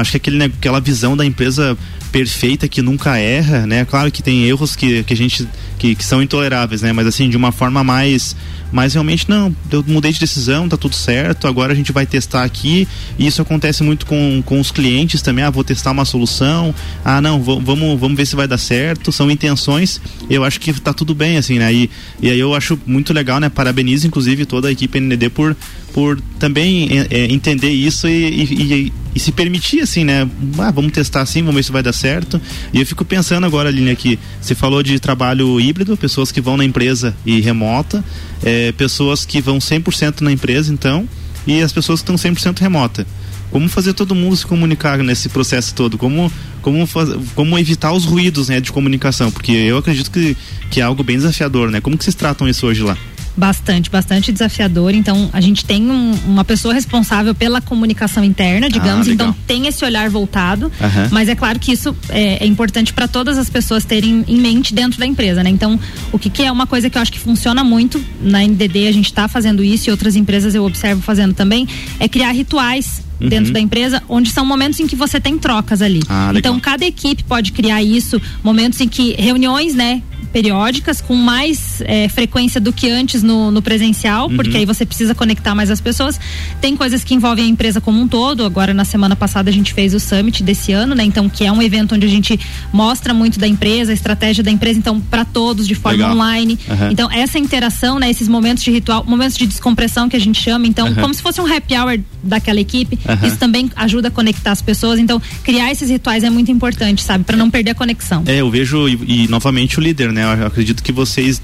[0.00, 1.76] acho que aquele, né, aquela visão da empresa
[2.10, 3.84] perfeita que nunca erra, né?
[3.84, 6.92] Claro que tem erros que, que a gente que, que são intoleráveis, né?
[6.92, 8.36] Mas assim, de uma forma mais
[8.74, 12.42] mas realmente não, eu mudei de decisão, tá tudo certo, agora a gente vai testar
[12.42, 16.74] aqui, e isso acontece muito com, com os clientes também, ah, vou testar uma solução,
[17.04, 20.92] ah, não, vamos, vamos ver se vai dar certo, são intenções, eu acho que tá
[20.92, 21.88] tudo bem, assim, né, e,
[22.20, 25.56] e aí eu acho muito legal, né, parabenizo inclusive toda a equipe NDD por,
[25.94, 30.28] por também é, entender isso e, e, e- e se permitir, assim, né,
[30.58, 32.40] ah, vamos testar assim, vamos ver se vai dar certo,
[32.72, 36.56] e eu fico pensando agora, Aline, aqui, você falou de trabalho híbrido, pessoas que vão
[36.56, 38.04] na empresa e remota,
[38.42, 41.08] é, pessoas que vão 100% na empresa, então,
[41.46, 43.06] e as pessoas que estão 100% remota.
[43.52, 45.96] Como fazer todo mundo se comunicar nesse processo todo?
[45.96, 49.30] Como, como, faz, como evitar os ruídos né, de comunicação?
[49.30, 50.36] Porque eu acredito que,
[50.72, 51.80] que é algo bem desafiador, né?
[51.80, 52.98] Como que vocês tratam isso hoje lá?
[53.36, 54.94] Bastante, bastante desafiador.
[54.94, 59.66] Então, a gente tem um, uma pessoa responsável pela comunicação interna, digamos, Ah, então tem
[59.66, 60.70] esse olhar voltado.
[60.80, 61.08] Aham.
[61.10, 64.72] Mas é claro que isso é, é importante para todas as pessoas terem em mente
[64.72, 65.50] dentro da empresa, né?
[65.50, 65.78] Então,
[66.12, 68.92] o que, que é uma coisa que eu acho que funciona muito na NDD, a
[68.92, 71.66] gente está fazendo isso e outras empresas eu observo fazendo também,
[71.98, 76.00] é criar rituais dentro da empresa, onde são momentos em que você tem trocas ali.
[76.08, 80.02] Ah, então, cada equipe pode criar isso, momentos em que reuniões, né?
[80.34, 84.34] Periódicas com mais eh, frequência do que antes no, no presencial, Uhum.
[84.36, 86.18] porque aí você precisa conectar mais as pessoas.
[86.60, 88.44] Tem coisas que envolvem a empresa como um todo.
[88.44, 91.04] Agora, na semana passada, a gente fez o Summit desse ano, né?
[91.04, 92.38] Então, que é um evento onde a gente
[92.72, 96.12] mostra muito da empresa, a estratégia da empresa, então, para todos, de forma Legal.
[96.16, 96.58] online.
[96.68, 96.90] Aham.
[96.90, 98.10] Então, essa interação, né?
[98.10, 101.00] Esses momentos de ritual, momentos de descompressão que a gente chama, então, Aham.
[101.00, 104.98] como se fosse um happy hour daquela equipe, isso também ajuda a conectar as pessoas.
[104.98, 107.22] Então, criar esses rituais é muito importante, sabe?
[107.22, 108.24] Para não perder a conexão.
[108.26, 110.23] É, eu vejo, e, e novamente o líder, né?
[110.32, 111.40] Eu acredito que vocês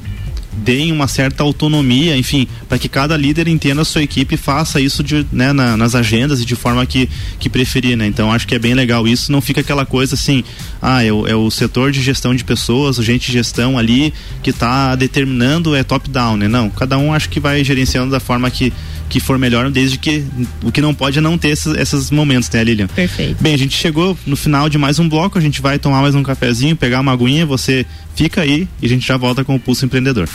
[0.52, 4.80] deem uma certa autonomia, enfim, para que cada líder entenda a sua equipe e faça
[4.80, 7.08] isso de, né, na- nas agendas e de forma que,
[7.38, 8.06] que preferir, né?
[8.06, 10.42] Então acho que é bem legal isso, não fica aquela coisa assim,
[10.82, 14.12] ah, é o, é o setor de gestão de pessoas, o gente de gestão ali
[14.42, 16.48] que está determinando é top-down, né?
[16.48, 18.72] Não, cada um acho que vai gerenciando da forma que,
[19.10, 20.24] que for melhor, desde que
[20.62, 22.86] o que não pode é não ter esses, esses momentos, né, Lilian?
[22.86, 23.42] Perfeito.
[23.42, 26.14] Bem, a gente chegou no final de mais um bloco, a gente vai tomar mais
[26.14, 27.84] um cafezinho, pegar uma aguinha, você
[28.14, 30.28] fica aí e a gente já volta com o Pulso Empreendedor.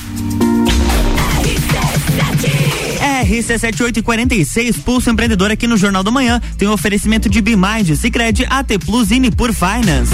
[3.25, 8.77] RC7846, Pulso Empreendedor aqui no Jornal da Manhã, tem um oferecimento de Bimind, Cicred, AT
[8.85, 10.13] Plus e Nipur Finance.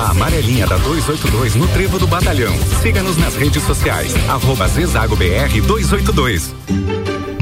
[0.00, 2.54] A amarelinha da 282 no Trevo do Batalhão.
[2.80, 4.14] Siga-nos nas redes sociais.
[4.30, 6.54] Arroba Zezago BR 282.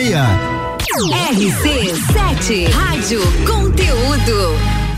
[0.00, 4.79] RC7 Rádio Conteúdo.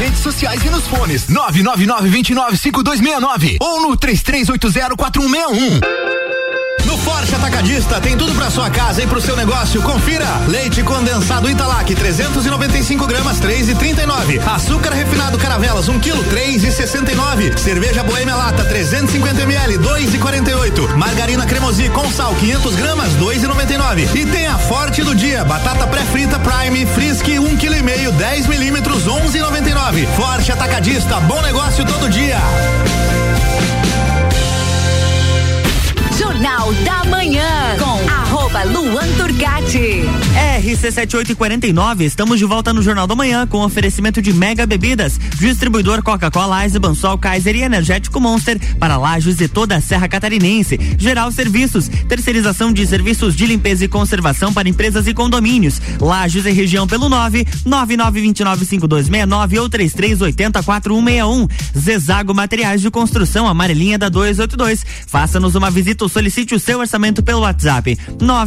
[0.00, 5.80] redes sociais e nos fones 999-295269 ou no 33804161.
[6.86, 9.82] No Forte Atacadista tem tudo pra sua casa e pro seu negócio.
[9.82, 14.40] Confira: leite condensado Italac 395 gramas 3,39.
[14.54, 17.58] Açúcar refinado Caravelas 1 kg 3,69.
[17.58, 20.96] Cerveja Boêmia Lata 350 ml 2,48.
[20.96, 24.08] Margarina Cremosi com sal 500 gramas 2,99.
[24.14, 28.46] E tem a Forte do dia: batata pré-frita Prime Frisk 1 kg e meio 10
[28.46, 30.06] milímetros 11,99.
[30.16, 32.38] Forte Atacadista, bom negócio todo dia.
[36.18, 38.19] Jornal da Manhã com
[38.50, 40.04] arroba Luan Turcati.
[40.60, 46.64] RC7849, estamos de volta no Jornal da Manhã com oferecimento de Mega Bebidas, distribuidor Coca-Cola,
[46.64, 50.78] Eisenbahn, Sol, Kaiser e Energético Monster para Lages e toda a Serra Catarinense.
[50.98, 55.80] Geral Serviços, terceirização de serviços de limpeza e conservação para empresas e condomínios.
[56.00, 61.48] Lages e região pelo 9 99295269 ou 33804161.
[61.78, 64.84] Zezago Materiais de Construção, amarelinha da 282.
[65.06, 68.39] Faça-nos uma visita ou solicite o seu orçamento pelo WhatsApp 99993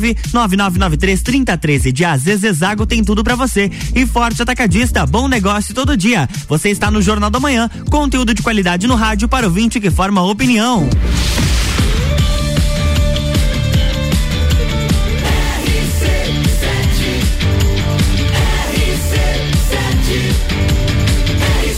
[0.98, 3.72] 3013 de AZ Zezago tem tudo para você.
[3.96, 6.28] E Forte Atacadista, bom negócio todo dia.
[6.48, 9.92] Você está no Jornal da Manhã, conteúdo de qualidade no rádio para o vinte que
[9.92, 10.90] forma opinião.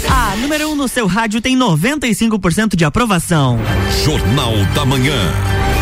[0.09, 3.59] A número 1 um no seu rádio tem 95% de aprovação.
[4.03, 5.74] Jornal da Manhã.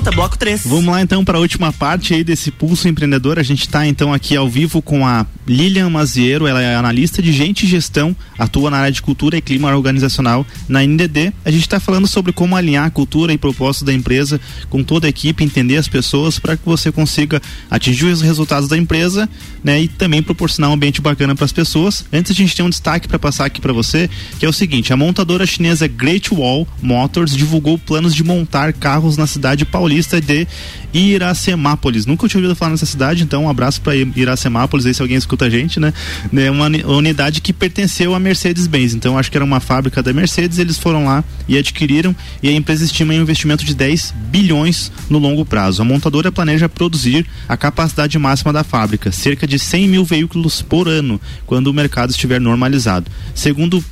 [0.00, 0.62] Volta, bloco 3.
[0.64, 3.38] Vamos lá então para a última parte aí desse Pulso Empreendedor.
[3.38, 7.32] A gente está então aqui ao vivo com a Lilian Maziero, ela é analista de
[7.32, 11.32] gente e gestão, atua na área de cultura e clima organizacional na NDD.
[11.44, 14.40] A gente está falando sobre como alinhar a cultura e propósito da empresa
[14.70, 18.78] com toda a equipe, entender as pessoas para que você consiga atingir os resultados da
[18.78, 19.28] empresa,
[19.62, 22.06] né, e também proporcionar um ambiente bacana para as pessoas.
[22.10, 24.92] Antes a gente tem um destaque para passar aqui para você, que é o seguinte:
[24.92, 29.89] a montadora chinesa Great Wall Motors divulgou planos de montar carros na cidade paulista
[30.20, 30.46] de
[30.92, 32.06] Iracemápolis.
[32.06, 35.46] Nunca tinha ouvido falar nessa cidade, então um abraço para Iracemápolis aí se alguém escuta
[35.46, 35.92] a gente, né?
[36.34, 38.94] É uma unidade que pertenceu à Mercedes-Benz.
[38.94, 42.52] Então acho que era uma fábrica da Mercedes, eles foram lá e adquiriram e a
[42.52, 45.82] empresa estima um investimento de 10 bilhões no longo prazo.
[45.82, 50.88] A montadora planeja produzir a capacidade máxima da fábrica, cerca de 100 mil veículos por
[50.88, 53.10] ano, quando o mercado estiver normalizado.
[53.34, 53.84] Segundo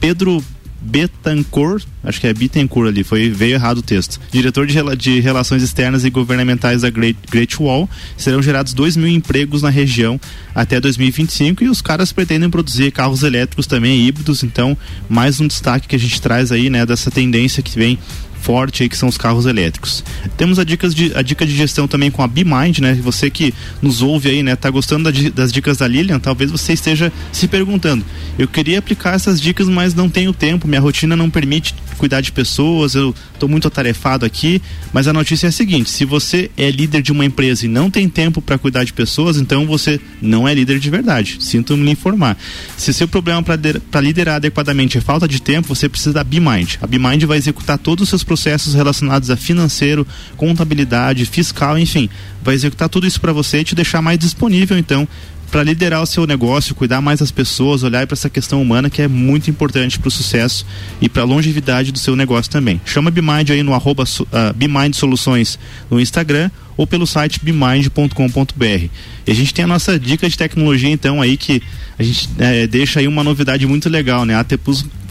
[0.00, 0.44] Pedro
[0.84, 4.20] Betancourt, acho que é Bittencourt ali, foi, veio errado o texto.
[4.30, 9.08] Diretor de, de Relações Externas e Governamentais da Great, Great Wall, serão gerados 2 mil
[9.08, 10.20] empregos na região
[10.54, 14.76] até 2025 e os caras pretendem produzir carros elétricos também, híbridos, então
[15.08, 17.98] mais um destaque que a gente traz aí, né, dessa tendência que vem
[18.44, 20.04] forte aí que são os carros elétricos.
[20.36, 22.92] Temos a, dicas de, a dica de gestão também com a BeMind, né?
[23.02, 24.54] Você que nos ouve aí, né?
[24.54, 28.04] Tá gostando da, das dicas da Lilian, talvez você esteja se perguntando.
[28.38, 32.32] Eu queria aplicar essas dicas, mas não tenho tempo, minha rotina não permite cuidar de
[32.32, 34.60] pessoas, eu estou muito atarefado aqui,
[34.92, 37.90] mas a notícia é a seguinte: se você é líder de uma empresa e não
[37.90, 41.38] tem tempo para cuidar de pessoas, então você não é líder de verdade.
[41.40, 42.36] Sinto me informar.
[42.76, 46.76] Se seu problema para liderar adequadamente é falta de tempo, você precisa da BeMind.
[46.82, 50.04] A BeMind vai executar todos os seus processos relacionados a financeiro,
[50.36, 52.10] contabilidade, fiscal, enfim,
[52.42, 55.06] vai executar tudo isso para você e te deixar mais disponível então
[55.52, 59.00] para liderar o seu negócio, cuidar mais das pessoas, olhar para essa questão humana que
[59.00, 60.66] é muito importante para o sucesso
[61.00, 62.80] e para a longevidade do seu negócio também.
[62.84, 65.56] Chama Bimind aí no arroba uh, Soluções
[65.88, 68.88] no Instagram ou pelo site bimind.com.br.
[69.24, 71.62] E a gente tem a nossa dica de tecnologia então aí que
[71.96, 74.34] a gente é, deixa aí uma novidade muito legal, né?
[74.34, 74.42] A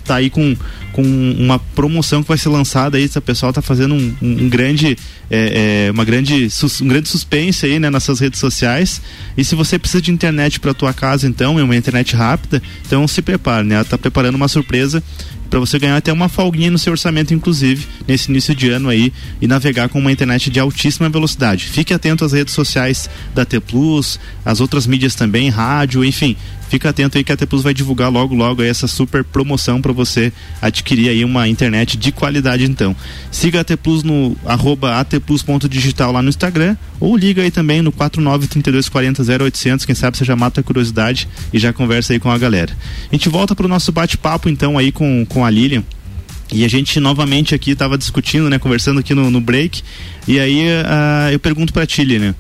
[0.04, 0.56] tá aí com,
[0.92, 4.98] com uma promoção que vai ser lançada aí, o pessoal tá fazendo um, um grande
[5.30, 6.48] é, é, uma grande
[6.82, 9.02] um grande suspense aí, né, nas suas redes sociais.
[9.36, 13.08] E se você precisa de internet para tua casa, então, é uma internet rápida, então
[13.08, 13.84] se prepare, né?
[13.84, 15.02] Tá preparando uma surpresa
[15.54, 19.14] para você ganhar até uma folguinha no seu orçamento, inclusive, nesse início de ano aí,
[19.40, 21.66] e navegar com uma internet de altíssima velocidade.
[21.66, 26.36] Fique atento às redes sociais da T Plus, as outras mídias também, rádio, enfim.
[26.74, 29.92] Fica atento aí que a T Plus vai divulgar logo, logo essa super promoção para
[29.92, 32.96] você adquirir aí uma internet de qualidade, então.
[33.30, 37.92] Siga a T Plus no arroba atplus.digital lá no Instagram ou liga aí também no
[37.92, 42.20] 49 32 40 0800, quem sabe você já mata a curiosidade e já conversa aí
[42.20, 42.76] com a galera.
[43.12, 45.84] A gente volta pro nosso bate-papo então aí com, com a Lilian.
[46.52, 49.82] E a gente novamente aqui estava discutindo, né, conversando aqui no, no break.
[50.28, 52.36] E aí uh, eu pergunto para ti, Lilian,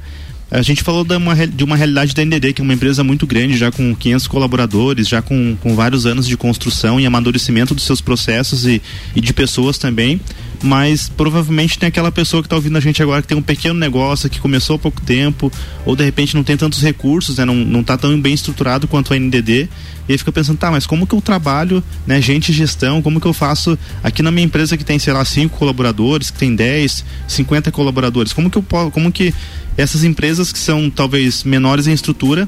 [0.54, 3.26] a gente falou de uma, de uma realidade da NDD, que é uma empresa muito
[3.26, 7.84] grande, já com 500 colaboradores, já com, com vários anos de construção e amadurecimento dos
[7.84, 8.80] seus processos e,
[9.16, 10.22] e de pessoas também.
[10.62, 13.80] Mas provavelmente tem aquela pessoa que está ouvindo a gente agora que tem um pequeno
[13.80, 15.52] negócio, que começou há pouco tempo,
[15.88, 19.12] ou de repente não tem tantos recursos, né, não, não tá tão bem estruturado quanto
[19.12, 19.68] a NDD.
[20.08, 23.22] E aí fica pensando, tá, mas como que eu trabalho, né, gente e gestão, como
[23.22, 26.56] que eu faço aqui na minha empresa que tem, sei lá, cinco colaboradores, que tem
[26.56, 29.34] 10, 50 colaboradores, como que eu como que
[29.78, 32.48] essas empresas que são talvez menores em estrutura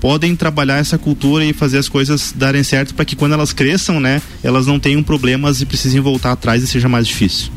[0.00, 4.00] podem trabalhar essa cultura e fazer as coisas darem certo para que quando elas cresçam,
[4.00, 7.50] né, elas não tenham problemas e precisem voltar atrás e seja mais difícil.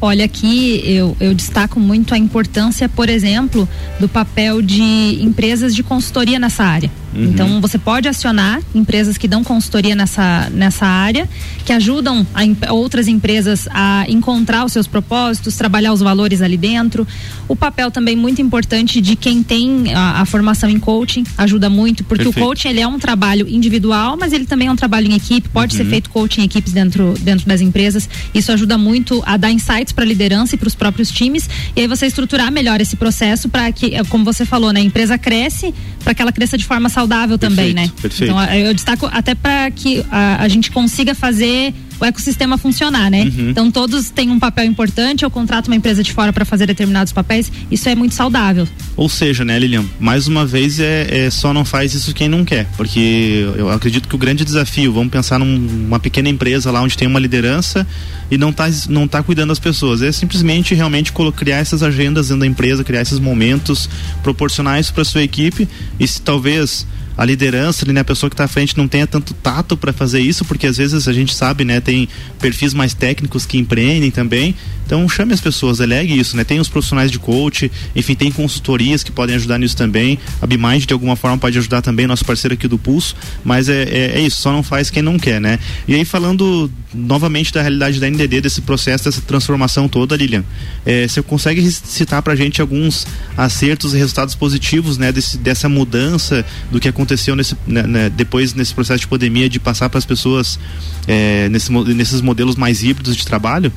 [0.00, 3.68] Olha, aqui eu, eu destaco muito a importância, por exemplo,
[4.00, 4.82] do papel de
[5.22, 6.90] empresas de consultoria nessa área.
[7.14, 7.24] Uhum.
[7.24, 11.28] Então você pode acionar empresas que dão consultoria nessa, nessa área,
[11.64, 17.06] que ajudam a, outras empresas a encontrar os seus propósitos, trabalhar os valores ali dentro.
[17.46, 22.02] O papel também muito importante de quem tem a, a formação em coaching ajuda muito,
[22.04, 22.44] porque Perfeito.
[22.44, 25.48] o coaching ele é um trabalho individual, mas ele também é um trabalho em equipe.
[25.48, 25.84] Pode uhum.
[25.84, 28.08] ser feito coaching em equipes dentro, dentro das empresas.
[28.34, 31.48] Isso ajuda muito a dar insights para a liderança e para os próprios times.
[31.76, 35.18] E aí você estruturar melhor esse processo para que, como você falou, né, a empresa
[35.18, 37.01] cresce para que ela cresça de forma saudável
[37.38, 37.90] perfeito, também, né?
[38.00, 38.32] Perfeito.
[38.32, 43.22] Então eu destaco até para que a, a gente consiga fazer o ecossistema funcionar, né?
[43.22, 43.50] Uhum.
[43.50, 47.12] Então todos têm um papel importante, eu contrato uma empresa de fora para fazer determinados
[47.12, 48.66] papéis, isso é muito saudável.
[48.96, 52.44] Ou seja, né, Lilian, mais uma vez é, é, só não faz isso quem não
[52.44, 56.98] quer, porque eu acredito que o grande desafio, vamos pensar numa pequena empresa lá onde
[56.98, 57.86] tem uma liderança
[58.28, 62.40] e não tá, não tá cuidando das pessoas, é simplesmente realmente criar essas agendas dentro
[62.40, 63.88] da empresa, criar esses momentos,
[64.24, 65.68] proporcionar isso para sua equipe
[66.00, 66.84] e se talvez
[67.16, 70.20] a liderança né, a pessoa que está à frente não tenha tanto tato para fazer
[70.20, 72.08] isso, porque às vezes a gente sabe, né, tem
[72.40, 74.54] perfis mais técnicos que empreendem também.
[74.84, 76.44] Então chame as pessoas, delegue isso, né?
[76.44, 80.18] Tem os profissionais de coach, enfim, tem consultorias que podem ajudar nisso também.
[80.40, 83.84] A Bimind de alguma forma pode ajudar também, nosso parceiro aqui do Pulso, mas é,
[83.84, 85.58] é, é isso, só não faz quem não quer, né?
[85.88, 90.44] E aí falando novamente da realidade da NDD, desse processo, dessa transformação toda, Lilian,
[90.84, 93.06] é, você consegue citar pra gente alguns
[93.36, 98.54] acertos e resultados positivos, né, desse, dessa mudança do que aconteceu nesse, né, né, depois
[98.54, 100.58] nesse processo de pandemia de passar para as pessoas
[101.06, 103.72] é, nesse, nesses modelos mais híbridos de trabalho?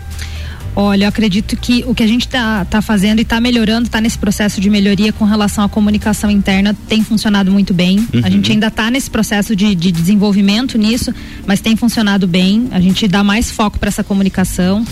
[0.76, 4.02] Olha, eu acredito que o que a gente está tá fazendo e está melhorando, está
[4.02, 8.00] nesse processo de melhoria com relação à comunicação interna, tem funcionado muito bem.
[8.00, 8.22] Uhum.
[8.22, 11.14] A gente ainda está nesse processo de, de, desenvolvimento nisso,
[11.48, 12.68] mas tem funcionado bem.
[12.72, 14.86] A gente dá mais foco para essa comunicação.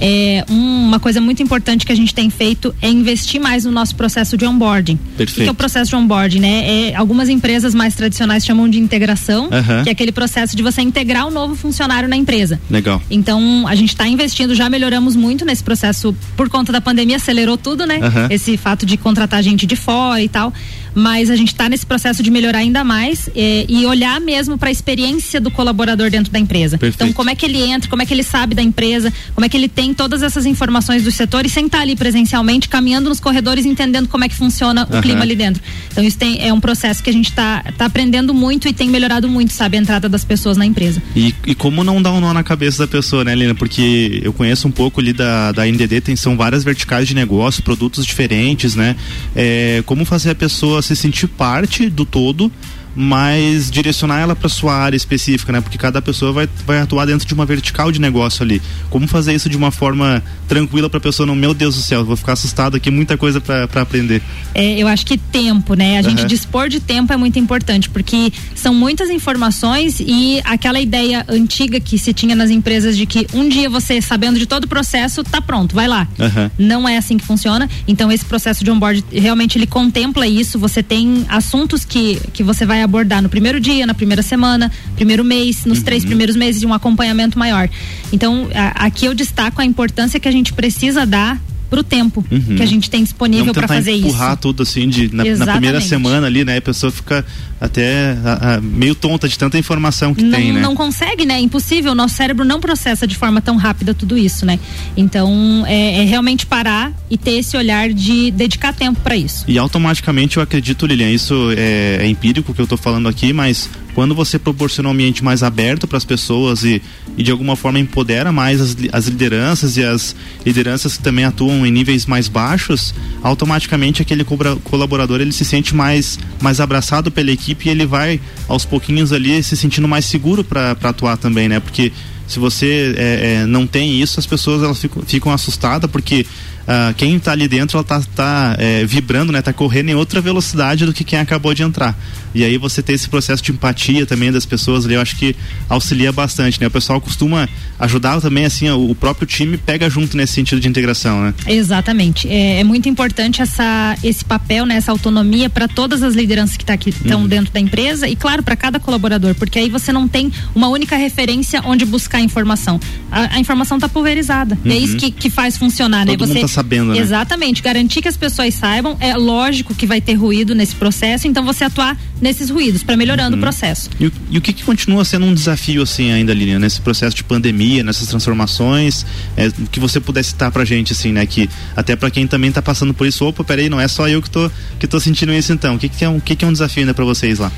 [0.00, 3.72] É, um, uma coisa muito importante que a gente tem feito é investir mais no
[3.72, 4.98] nosso processo de onboarding.
[5.16, 5.40] Perfeito.
[5.40, 6.90] O que é o processo de onboarding, né?
[6.90, 9.82] É, algumas empresas mais tradicionais chamam de integração, uhum.
[9.82, 12.60] que é aquele processo de você integrar o um novo funcionário na empresa.
[12.70, 13.02] Legal.
[13.10, 17.56] Então, a gente está investindo, já melhoramos muito nesse processo por conta da pandemia, acelerou
[17.56, 17.98] tudo, né?
[17.98, 18.26] Uhum.
[18.30, 20.52] Esse fato de contratar gente de fora e tal
[20.94, 24.68] mas a gente está nesse processo de melhorar ainda mais eh, e olhar mesmo para
[24.68, 26.78] a experiência do colaborador dentro da empresa.
[26.78, 27.02] Perfeito.
[27.02, 29.48] Então, como é que ele entra, como é que ele sabe da empresa, como é
[29.48, 33.20] que ele tem todas essas informações do setor e sem estar ali presencialmente, caminhando nos
[33.20, 35.62] corredores, entendendo como é que funciona o clima ali dentro.
[35.90, 38.88] Então, isso tem, é um processo que a gente está tá aprendendo muito e tem
[38.88, 41.02] melhorado muito, sabe, a entrada das pessoas na empresa.
[41.14, 43.54] E, e como não dar um nó na cabeça da pessoa, né, Lina?
[43.54, 47.62] Porque eu conheço um pouco ali da, da NDD, tem, são várias verticais de negócio,
[47.62, 48.96] produtos diferentes, né?
[49.34, 52.50] É, como fazer a pessoa se sentir parte do todo
[52.94, 55.60] mas direcionar ela para sua área específica, né?
[55.60, 58.60] Porque cada pessoa vai, vai atuar dentro de uma vertical de negócio ali.
[58.90, 62.04] Como fazer isso de uma forma tranquila para a pessoa não, meu Deus do céu,
[62.04, 64.22] vou ficar assustado aqui, muita coisa para aprender.
[64.54, 65.98] É, eu acho que tempo, né?
[65.98, 71.24] A gente dispor de tempo é muito importante, porque são muitas informações e aquela ideia
[71.28, 74.68] antiga que se tinha nas empresas de que um dia você, sabendo de todo o
[74.68, 76.08] processo, tá pronto, vai lá.
[76.18, 76.50] Uhum.
[76.58, 77.68] Não é assim que funciona.
[77.86, 80.58] Então esse processo de onboard realmente ele contempla isso.
[80.58, 85.24] Você tem assuntos que, que você vai abordar no primeiro dia, na primeira semana, primeiro
[85.24, 85.84] mês, nos uhum.
[85.84, 87.68] três primeiros meses de um acompanhamento maior.
[88.12, 92.56] Então, a, aqui eu destaco a importância que a gente precisa dar pro tempo uhum.
[92.56, 94.16] que a gente tem disponível para fazer empurrar isso.
[94.16, 96.56] Empurrar tudo assim de na, na, primeira semana ali, né?
[96.56, 97.24] A pessoa fica
[97.60, 100.60] até a, a, meio tonta de tanta informação que não, tem, né?
[100.60, 101.34] Não consegue, né?
[101.34, 101.92] É impossível.
[101.92, 104.58] O nosso cérebro não processa de forma tão rápida tudo isso, né?
[104.96, 109.44] Então é, é realmente parar e ter esse olhar de dedicar tempo para isso.
[109.46, 113.68] E automaticamente eu acredito, Lilian, isso é, é empírico que eu tô falando aqui, mas
[113.98, 116.80] quando você proporciona um ambiente mais aberto para as pessoas e,
[117.16, 120.14] e de alguma forma empodera mais as, as lideranças e as
[120.46, 122.94] lideranças que também atuam em níveis mais baixos,
[123.24, 124.22] automaticamente aquele
[124.62, 129.42] colaborador ele se sente mais, mais abraçado pela equipe e ele vai aos pouquinhos ali
[129.42, 131.58] se sentindo mais seguro para atuar também, né?
[131.58, 131.90] Porque
[132.28, 136.24] se você é, é, não tem isso, as pessoas elas ficam, ficam assustadas porque
[136.68, 139.40] uh, quem está ali dentro ela tá, tá é, vibrando, né?
[139.40, 141.98] Tá correndo em outra velocidade do que quem acabou de entrar.
[142.34, 145.34] E aí você ter esse processo de empatia também das pessoas ali, eu acho que
[145.68, 146.66] auxilia bastante, né?
[146.66, 147.48] O pessoal costuma
[147.78, 151.34] ajudar também, assim, o próprio time pega junto nesse sentido de integração, né?
[151.46, 152.28] Exatamente.
[152.28, 154.76] É, é muito importante essa, esse papel, né?
[154.76, 157.28] Essa autonomia para todas as lideranças que tá aqui, estão uhum.
[157.28, 160.96] dentro da empresa e, claro, para cada colaborador, porque aí você não tem uma única
[160.96, 162.80] referência onde buscar informação.
[163.10, 164.58] A, a informação está pulverizada.
[164.64, 164.70] Uhum.
[164.70, 164.98] É isso uhum.
[164.98, 166.34] que, que faz funcionar, Todo né?
[166.34, 166.98] Você sabendo, né?
[166.98, 171.44] Exatamente, garantir que as pessoas saibam, é lógico que vai ter ruído nesse processo, então
[171.44, 173.38] você atuar nesses ruídos para melhorando Uhum.
[173.38, 173.88] o processo.
[174.00, 177.14] E, o- e o que, que continua sendo um desafio assim ainda, Lilian, nesse processo
[177.14, 179.06] de pandemia, nessas transformações,
[179.36, 181.24] é, que você pudesse citar pra gente, assim, né?
[181.26, 184.20] Que até pra quem também tá passando por isso, opa, peraí, não é só eu
[184.20, 184.50] que tô,
[184.80, 185.76] que tô sentindo isso então.
[185.76, 187.52] O que, que, é, um, o que, que é um desafio ainda pra vocês lá?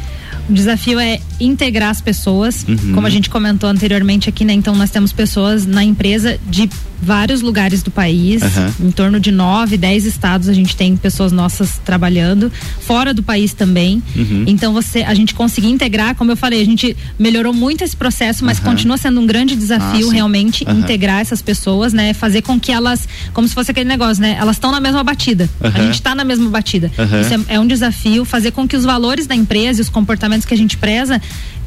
[0.49, 2.93] O desafio é integrar as pessoas, Uhum.
[2.95, 4.53] como a gente comentou anteriormente aqui, né?
[4.53, 6.69] Então nós temos pessoas na empresa de
[7.03, 8.75] vários lugares do país, Aham.
[8.81, 13.53] em torno de nove, dez estados a gente tem pessoas nossas trabalhando, fora do país
[13.53, 14.03] também.
[14.17, 14.45] Uhum.
[14.47, 18.45] Então você, a gente conseguir integrar, como eu falei, a gente melhorou muito esse processo,
[18.45, 18.71] mas Aham.
[18.71, 22.15] continua sendo um grande desafio realmente integrar essas pessoas, né?
[22.15, 24.37] Fazer com que elas, como se fosse aquele negócio, né?
[24.39, 25.49] Elas estão na mesma batida.
[25.61, 26.91] A gente está na mesma batida.
[27.21, 30.47] Isso é é um desafio fazer com que os valores da empresa e os comportamentos
[30.47, 31.21] que a gente preza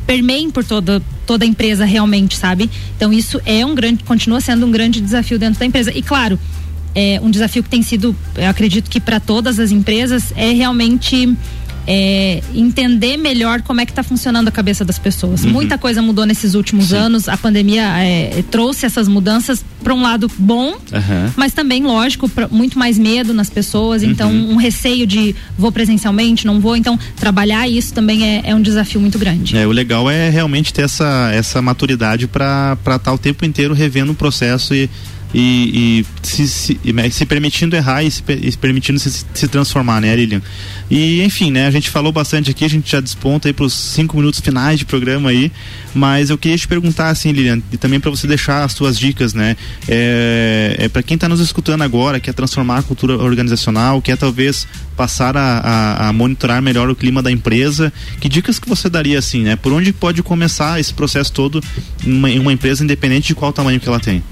[0.06, 2.70] permeiem por toda, toda a empresa realmente, sabe?
[2.96, 5.92] Então isso é um grande, continua sendo um grande desafio dentro da empresa.
[5.96, 6.40] E claro,
[6.96, 11.36] é um desafio que tem sido, eu acredito que para todas as empresas é realmente
[11.88, 15.44] é, entender melhor como é que está funcionando a cabeça das pessoas.
[15.44, 15.52] Uhum.
[15.52, 17.28] Muita coisa mudou nesses últimos anos.
[17.28, 21.34] A pandemia é, trouxe essas mudanças para um lado bom, Aham.
[21.36, 24.54] mas também, lógico, pra- muito mais medo nas pessoas, então Uhum.
[24.54, 29.02] um receio de vou presencialmente, não vou, então trabalhar isso também é, é um desafio
[29.02, 29.58] muito grande.
[29.58, 34.14] É, o legal é realmente ter essa, essa maturidade para estar o tempo inteiro revendo
[34.14, 34.90] o processo e,
[35.34, 40.00] e, e se, se, e se permitindo errar e se, se permitindo se, se transformar,
[40.02, 40.42] né, Lilian?
[40.92, 43.74] E, enfim, né, a gente falou bastante aqui, a gente já desponta aí para os
[43.74, 45.52] cinco minutos finais de programa aí,
[45.94, 49.34] mas eu queria te perguntar, assim, Lilian, e também para você deixar as suas dicas,
[49.34, 49.56] né?
[49.88, 54.68] É, é para quem está nos escutando agora, quer transformar a cultura organizacional, quer talvez
[54.96, 59.18] passar a, a- a monitorar melhor o clima da empresa, que dicas que você daria,
[59.18, 59.56] assim, né?
[59.56, 61.62] Por onde pode começar esse processo todo
[62.06, 64.24] em uma, em uma empresa, independente de qual tamanho que ela tem?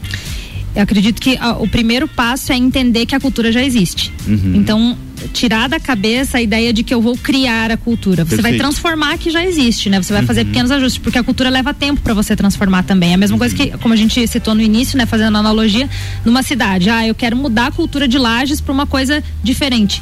[0.76, 4.12] Eu acredito que ah, o primeiro passo é entender que a cultura já existe.
[4.28, 4.54] Uhum.
[4.56, 4.98] Então,
[5.34, 8.24] tirar da cabeça a ideia de que eu vou criar a cultura.
[8.24, 8.62] Você vai Perfeito.
[8.62, 10.02] transformar que já existe, né?
[10.02, 10.48] Você vai fazer Uhum.
[10.48, 13.12] pequenos ajustes, porque a cultura leva tempo para você transformar também.
[13.12, 15.90] É a mesma coisa que, como a gente citou no início, né, fazendo analogia,
[16.26, 20.02] numa cidade, ah, eu quero mudar a cultura de Lages para uma coisa diferente.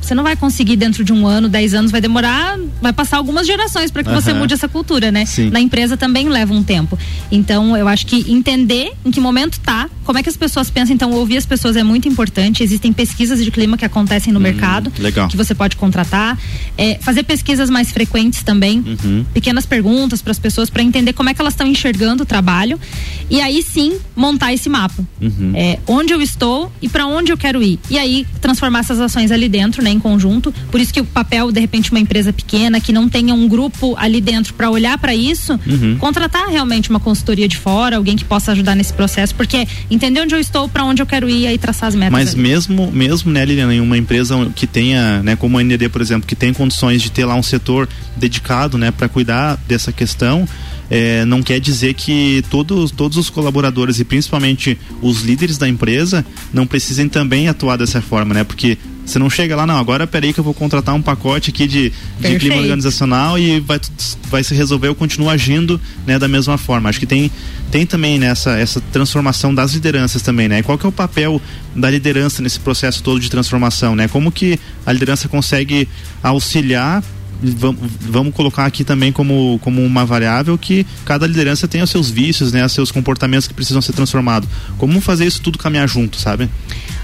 [0.00, 3.46] Você não vai conseguir dentro de um ano, dez anos, vai demorar, vai passar algumas
[3.46, 4.40] gerações para que você Aham.
[4.40, 5.24] mude essa cultura, né?
[5.26, 5.50] Sim.
[5.50, 6.98] Na empresa também leva um tempo.
[7.30, 10.94] Então, eu acho que entender em que momento tá, como é que as pessoas pensam,
[10.94, 12.62] então ouvir as pessoas é muito importante.
[12.62, 15.28] Existem pesquisas de clima que acontecem no mercado, Hum, legal.
[15.28, 16.38] que você pode contratar,
[16.78, 19.24] É, fazer pesquisas mais frequentes também, Uhum.
[19.34, 22.80] pequenas perguntas para as pessoas para entender como é que elas estão enxergando o trabalho
[23.28, 25.04] e aí sim montar esse mapa.
[25.20, 25.52] Uhum.
[25.54, 27.78] É, onde eu estou e para onde eu quero ir.
[27.90, 30.52] E aí transformar essas ações ali dentro, né, em conjunto.
[30.70, 33.94] Por isso que o papel, de repente, uma empresa pequena que não tenha um grupo
[33.96, 35.96] ali dentro para olhar para isso, Uhum.
[35.98, 40.34] contratar realmente uma consultoria de fora, alguém que possa ajudar nesse processo, porque entender onde
[40.34, 42.12] eu estou, para onde eu quero ir e traçar as metas.
[42.12, 42.42] Mas ali.
[42.42, 46.26] mesmo, mesmo, né, Liliana, em uma empresa que tenha, né, como a ND, por exemplo,
[46.26, 50.46] que tem condições de ter lá um setor dedicado, né, para cuidar dessa questão,
[50.90, 56.24] é, não quer dizer que todos, todos os colaboradores e principalmente os líderes da empresa
[56.52, 58.42] não precisem também atuar dessa forma, né?
[58.42, 61.66] Porque você não chega lá, não, agora peraí que eu vou contratar um pacote aqui
[61.66, 63.80] de, de clima organizacional e vai,
[64.28, 66.88] vai se resolver, eu continuo agindo né, da mesma forma.
[66.88, 67.30] Acho que tem,
[67.70, 70.62] tem também nessa essa transformação das lideranças também, né?
[70.62, 71.40] Qual que é o papel
[71.74, 74.08] da liderança nesse processo todo de transformação, né?
[74.08, 75.88] Como que a liderança consegue
[76.22, 77.02] auxiliar
[77.42, 82.52] vamos, colocar aqui também como, como uma variável que cada liderança tem os seus vícios,
[82.52, 84.48] né, os seus comportamentos que precisam ser transformados.
[84.78, 86.48] Como fazer isso tudo caminhar junto, sabe?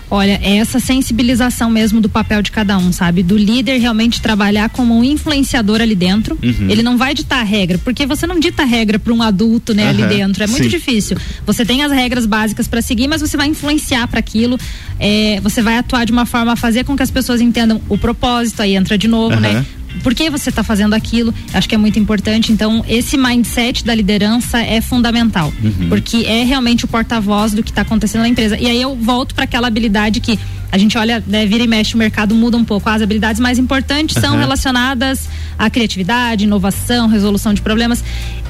[0.08, 3.24] Olha, é essa sensibilização mesmo do papel de cada um, sabe?
[3.24, 6.38] Do líder realmente trabalhar como um influenciador ali dentro.
[6.40, 6.70] Uhum.
[6.70, 9.74] Ele não vai ditar a regra, porque você não dita a regra para um adulto,
[9.74, 10.44] né, ali Aham, dentro.
[10.44, 10.68] É muito sim.
[10.68, 11.16] difícil.
[11.44, 14.56] Você tem as regras básicas para seguir, mas você vai influenciar para aquilo.
[15.00, 17.98] É, você vai atuar de uma forma a fazer com que as pessoas entendam o
[17.98, 18.62] propósito.
[18.62, 19.40] Aí entra de novo, Aham.
[19.40, 19.66] né?
[20.02, 21.32] Por que você está fazendo aquilo.
[21.52, 22.52] Acho que é muito importante.
[22.52, 25.88] Então, esse mindset da liderança é fundamental, Uhum.
[25.88, 28.56] porque é realmente o porta-voz do que está acontecendo na empresa.
[28.58, 30.38] E aí eu volto para aquela habilidade que
[30.70, 32.88] a gente olha, né, vira e mexe, o mercado muda um pouco.
[32.88, 34.40] As habilidades mais importantes são Aham.
[34.40, 35.28] relacionadas
[35.58, 38.02] à criatividade, inovação, resolução de problemas.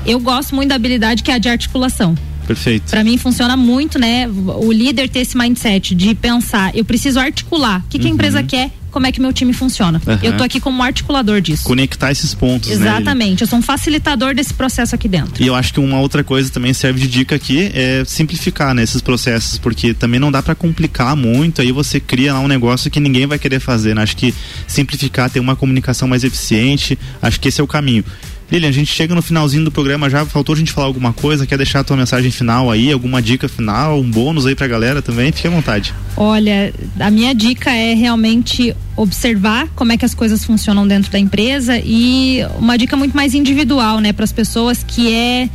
[0.05, 2.17] Eu gosto muito da habilidade que é a de articulação.
[2.47, 2.91] Perfeito.
[2.91, 4.29] Para mim funciona muito, né?
[4.29, 7.81] O líder ter esse mindset de pensar, eu preciso articular.
[7.85, 8.71] O que, que a empresa quer?
[8.97, 10.01] Como é que meu time funciona?
[10.07, 10.19] Uhum.
[10.23, 11.65] Eu tô aqui como articulador disso.
[11.65, 12.77] Conectar esses pontos, né?
[12.77, 13.43] Exatamente.
[13.43, 15.45] Eu sou um facilitador desse processo aqui dentro.
[15.45, 18.83] E eu acho que uma outra coisa também serve de dica aqui é simplificar né,
[18.83, 22.91] esses processos, porque também não dá para complicar muito, aí você cria lá um negócio
[22.91, 23.95] que ninguém vai querer fazer.
[23.95, 24.01] Né?
[24.01, 24.35] Acho que
[24.67, 28.03] simplificar, ter uma comunicação mais eficiente, acho que esse é o caminho.
[28.51, 31.47] Lilian, a gente chega no finalzinho do programa já, faltou a gente falar alguma coisa,
[31.47, 35.03] quer deixar a tua mensagem final aí, alguma dica final, um bônus aí pra galera
[35.03, 35.93] também, fique à vontade.
[36.17, 41.19] Olha, a minha dica é realmente observar como é que as coisas funcionam dentro da
[41.19, 45.49] empresa e uma dica muito mais individual, né, para as pessoas que é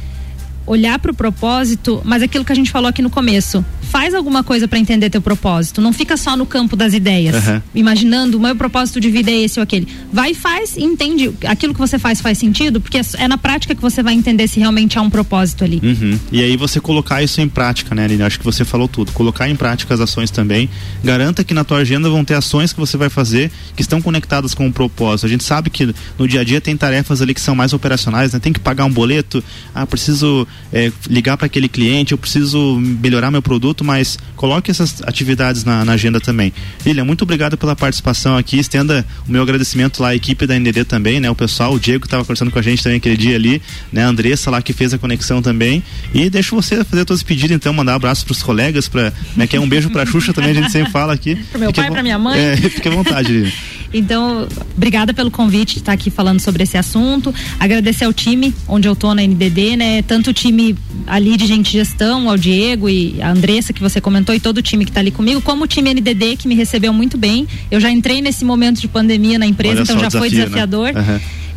[0.72, 4.42] olhar para o propósito, mas aquilo que a gente falou aqui no começo, faz alguma
[4.44, 5.82] coisa para entender teu propósito.
[5.82, 7.62] Não fica só no campo das ideias, Uhum.
[7.76, 9.88] imaginando o meu propósito de vida é esse ou aquele.
[10.14, 13.38] Vai e faz e entende aquilo que você faz faz sentido, porque é é na
[13.38, 15.82] prática que você vai entender se realmente há um propósito ali.
[15.84, 16.18] Uhum.
[16.32, 18.24] E aí você colocar isso em prática, né, Aline?
[18.24, 19.12] Acho que você falou tudo.
[19.12, 20.70] Colocar em prática as ações também.
[21.04, 24.54] Garanta que na tua agenda vão ter ações que você vai fazer que estão conectadas
[24.54, 25.26] com o propósito.
[25.26, 28.32] A gente sabe que no dia a dia tem tarefas ali que são mais operacionais,
[28.34, 28.40] né?
[28.40, 29.44] Tem que pagar um boleto,
[29.76, 35.02] ah, preciso eh, ligar para aquele cliente, eu preciso melhorar meu produto, mas coloque essas
[35.04, 36.54] atividades na, na agenda também.
[36.86, 38.58] Lilian, muito obrigado pela participação aqui.
[38.58, 41.30] Estenda o meu agradecimento lá à equipe da NDD também, né?
[41.30, 44.04] O pessoal, o Diego que estava conversando com a gente também aquele dia ali, né?
[44.04, 45.84] A Andressa lá que fez a conexão também.
[46.14, 49.48] E deixo você fazer todos os pedidos, então, mandar um abraço pros colegas, pra, né?
[49.48, 51.36] Que é um beijo pra Xuxa também, a gente sempre fala aqui.
[51.52, 52.40] Pro meu Fique pai, pra minha mãe.
[52.40, 53.52] É, fique à vontade, Lilian.
[53.94, 57.34] Então, obrigada pelo convite de estar aqui falando sobre esse assunto.
[57.60, 60.02] Agradecer ao time onde eu tô na NDD, né?
[60.02, 60.76] Tanto o time
[61.08, 64.58] ali de gente de gestão, ao Diego e a Andressa que você comentou e todo
[64.58, 67.48] o time que tá ali comigo, como o time NDD que me recebeu muito bem.
[67.70, 70.46] Eu já entrei nesse momento de pandemia na empresa, Olha então já foi desafio, né?
[70.46, 70.94] desafiador.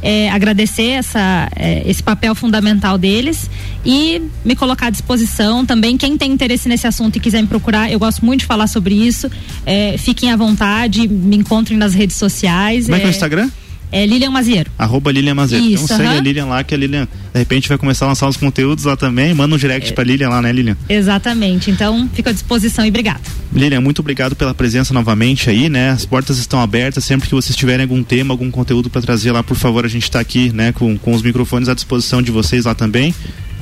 [0.05, 3.48] É, agradecer essa, é, esse papel fundamental deles
[3.84, 5.96] e me colocar à disposição também.
[5.96, 8.94] Quem tem interesse nesse assunto e quiser me procurar, eu gosto muito de falar sobre
[8.94, 9.30] isso.
[9.64, 12.84] É, fiquem à vontade, me encontrem nas redes sociais.
[12.84, 13.50] Como é que é o Instagram?
[13.95, 14.72] É Lilian Maziero.
[14.76, 15.62] Arroba Lilian Mazeto.
[15.62, 18.28] Isso, então segue a Lilian lá, que a Lilian, de repente, vai começar a lançar
[18.28, 19.32] os conteúdos lá também.
[19.32, 20.76] Manda um direct pra Lilian lá, né, Lilian?
[20.88, 21.70] Exatamente.
[21.70, 23.20] Então, fico à disposição e obrigada.
[23.53, 25.90] Lilian, muito obrigado pela presença novamente aí, né?
[25.90, 29.45] As portas estão abertas, sempre que vocês tiverem algum tema, algum conteúdo para trazer lá,
[29.45, 32.64] por favor, a gente está aqui, né, com, com os microfones à disposição de vocês
[32.64, 33.14] lá também.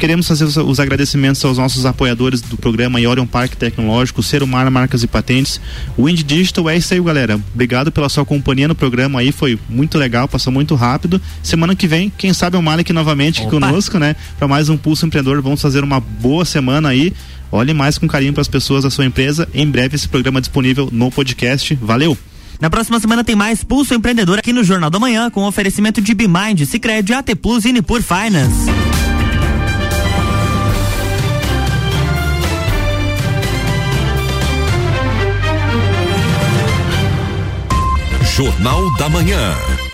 [0.03, 4.69] Queremos fazer os, os agradecimentos aos nossos apoiadores do programa aí, Orion Parque Tecnológico, Serumar
[4.69, 5.61] Marcas e Patentes,
[5.97, 7.39] Wind Digital, é isso aí, galera.
[7.55, 11.23] Obrigado pela sua companhia no programa aí, foi muito legal, passou muito rápido.
[11.41, 13.65] Semana que vem, quem sabe o Malik novamente aqui Opa.
[13.65, 14.17] conosco, né?
[14.37, 17.13] Para mais um Pulso Empreendedor, vamos fazer uma boa semana aí.
[17.53, 19.49] Olhe mais com carinho para as pessoas da sua empresa.
[19.55, 21.79] Em breve esse programa disponível no podcast.
[21.81, 22.19] Valeu!
[22.61, 26.13] Na próxima semana tem mais Pulso Empreendedor aqui no Jornal da Manhã com oferecimento de
[26.13, 29.12] Bimind, Cicred, AT Plus e Nipur Finance.
[38.35, 39.92] Jornal da Manhã.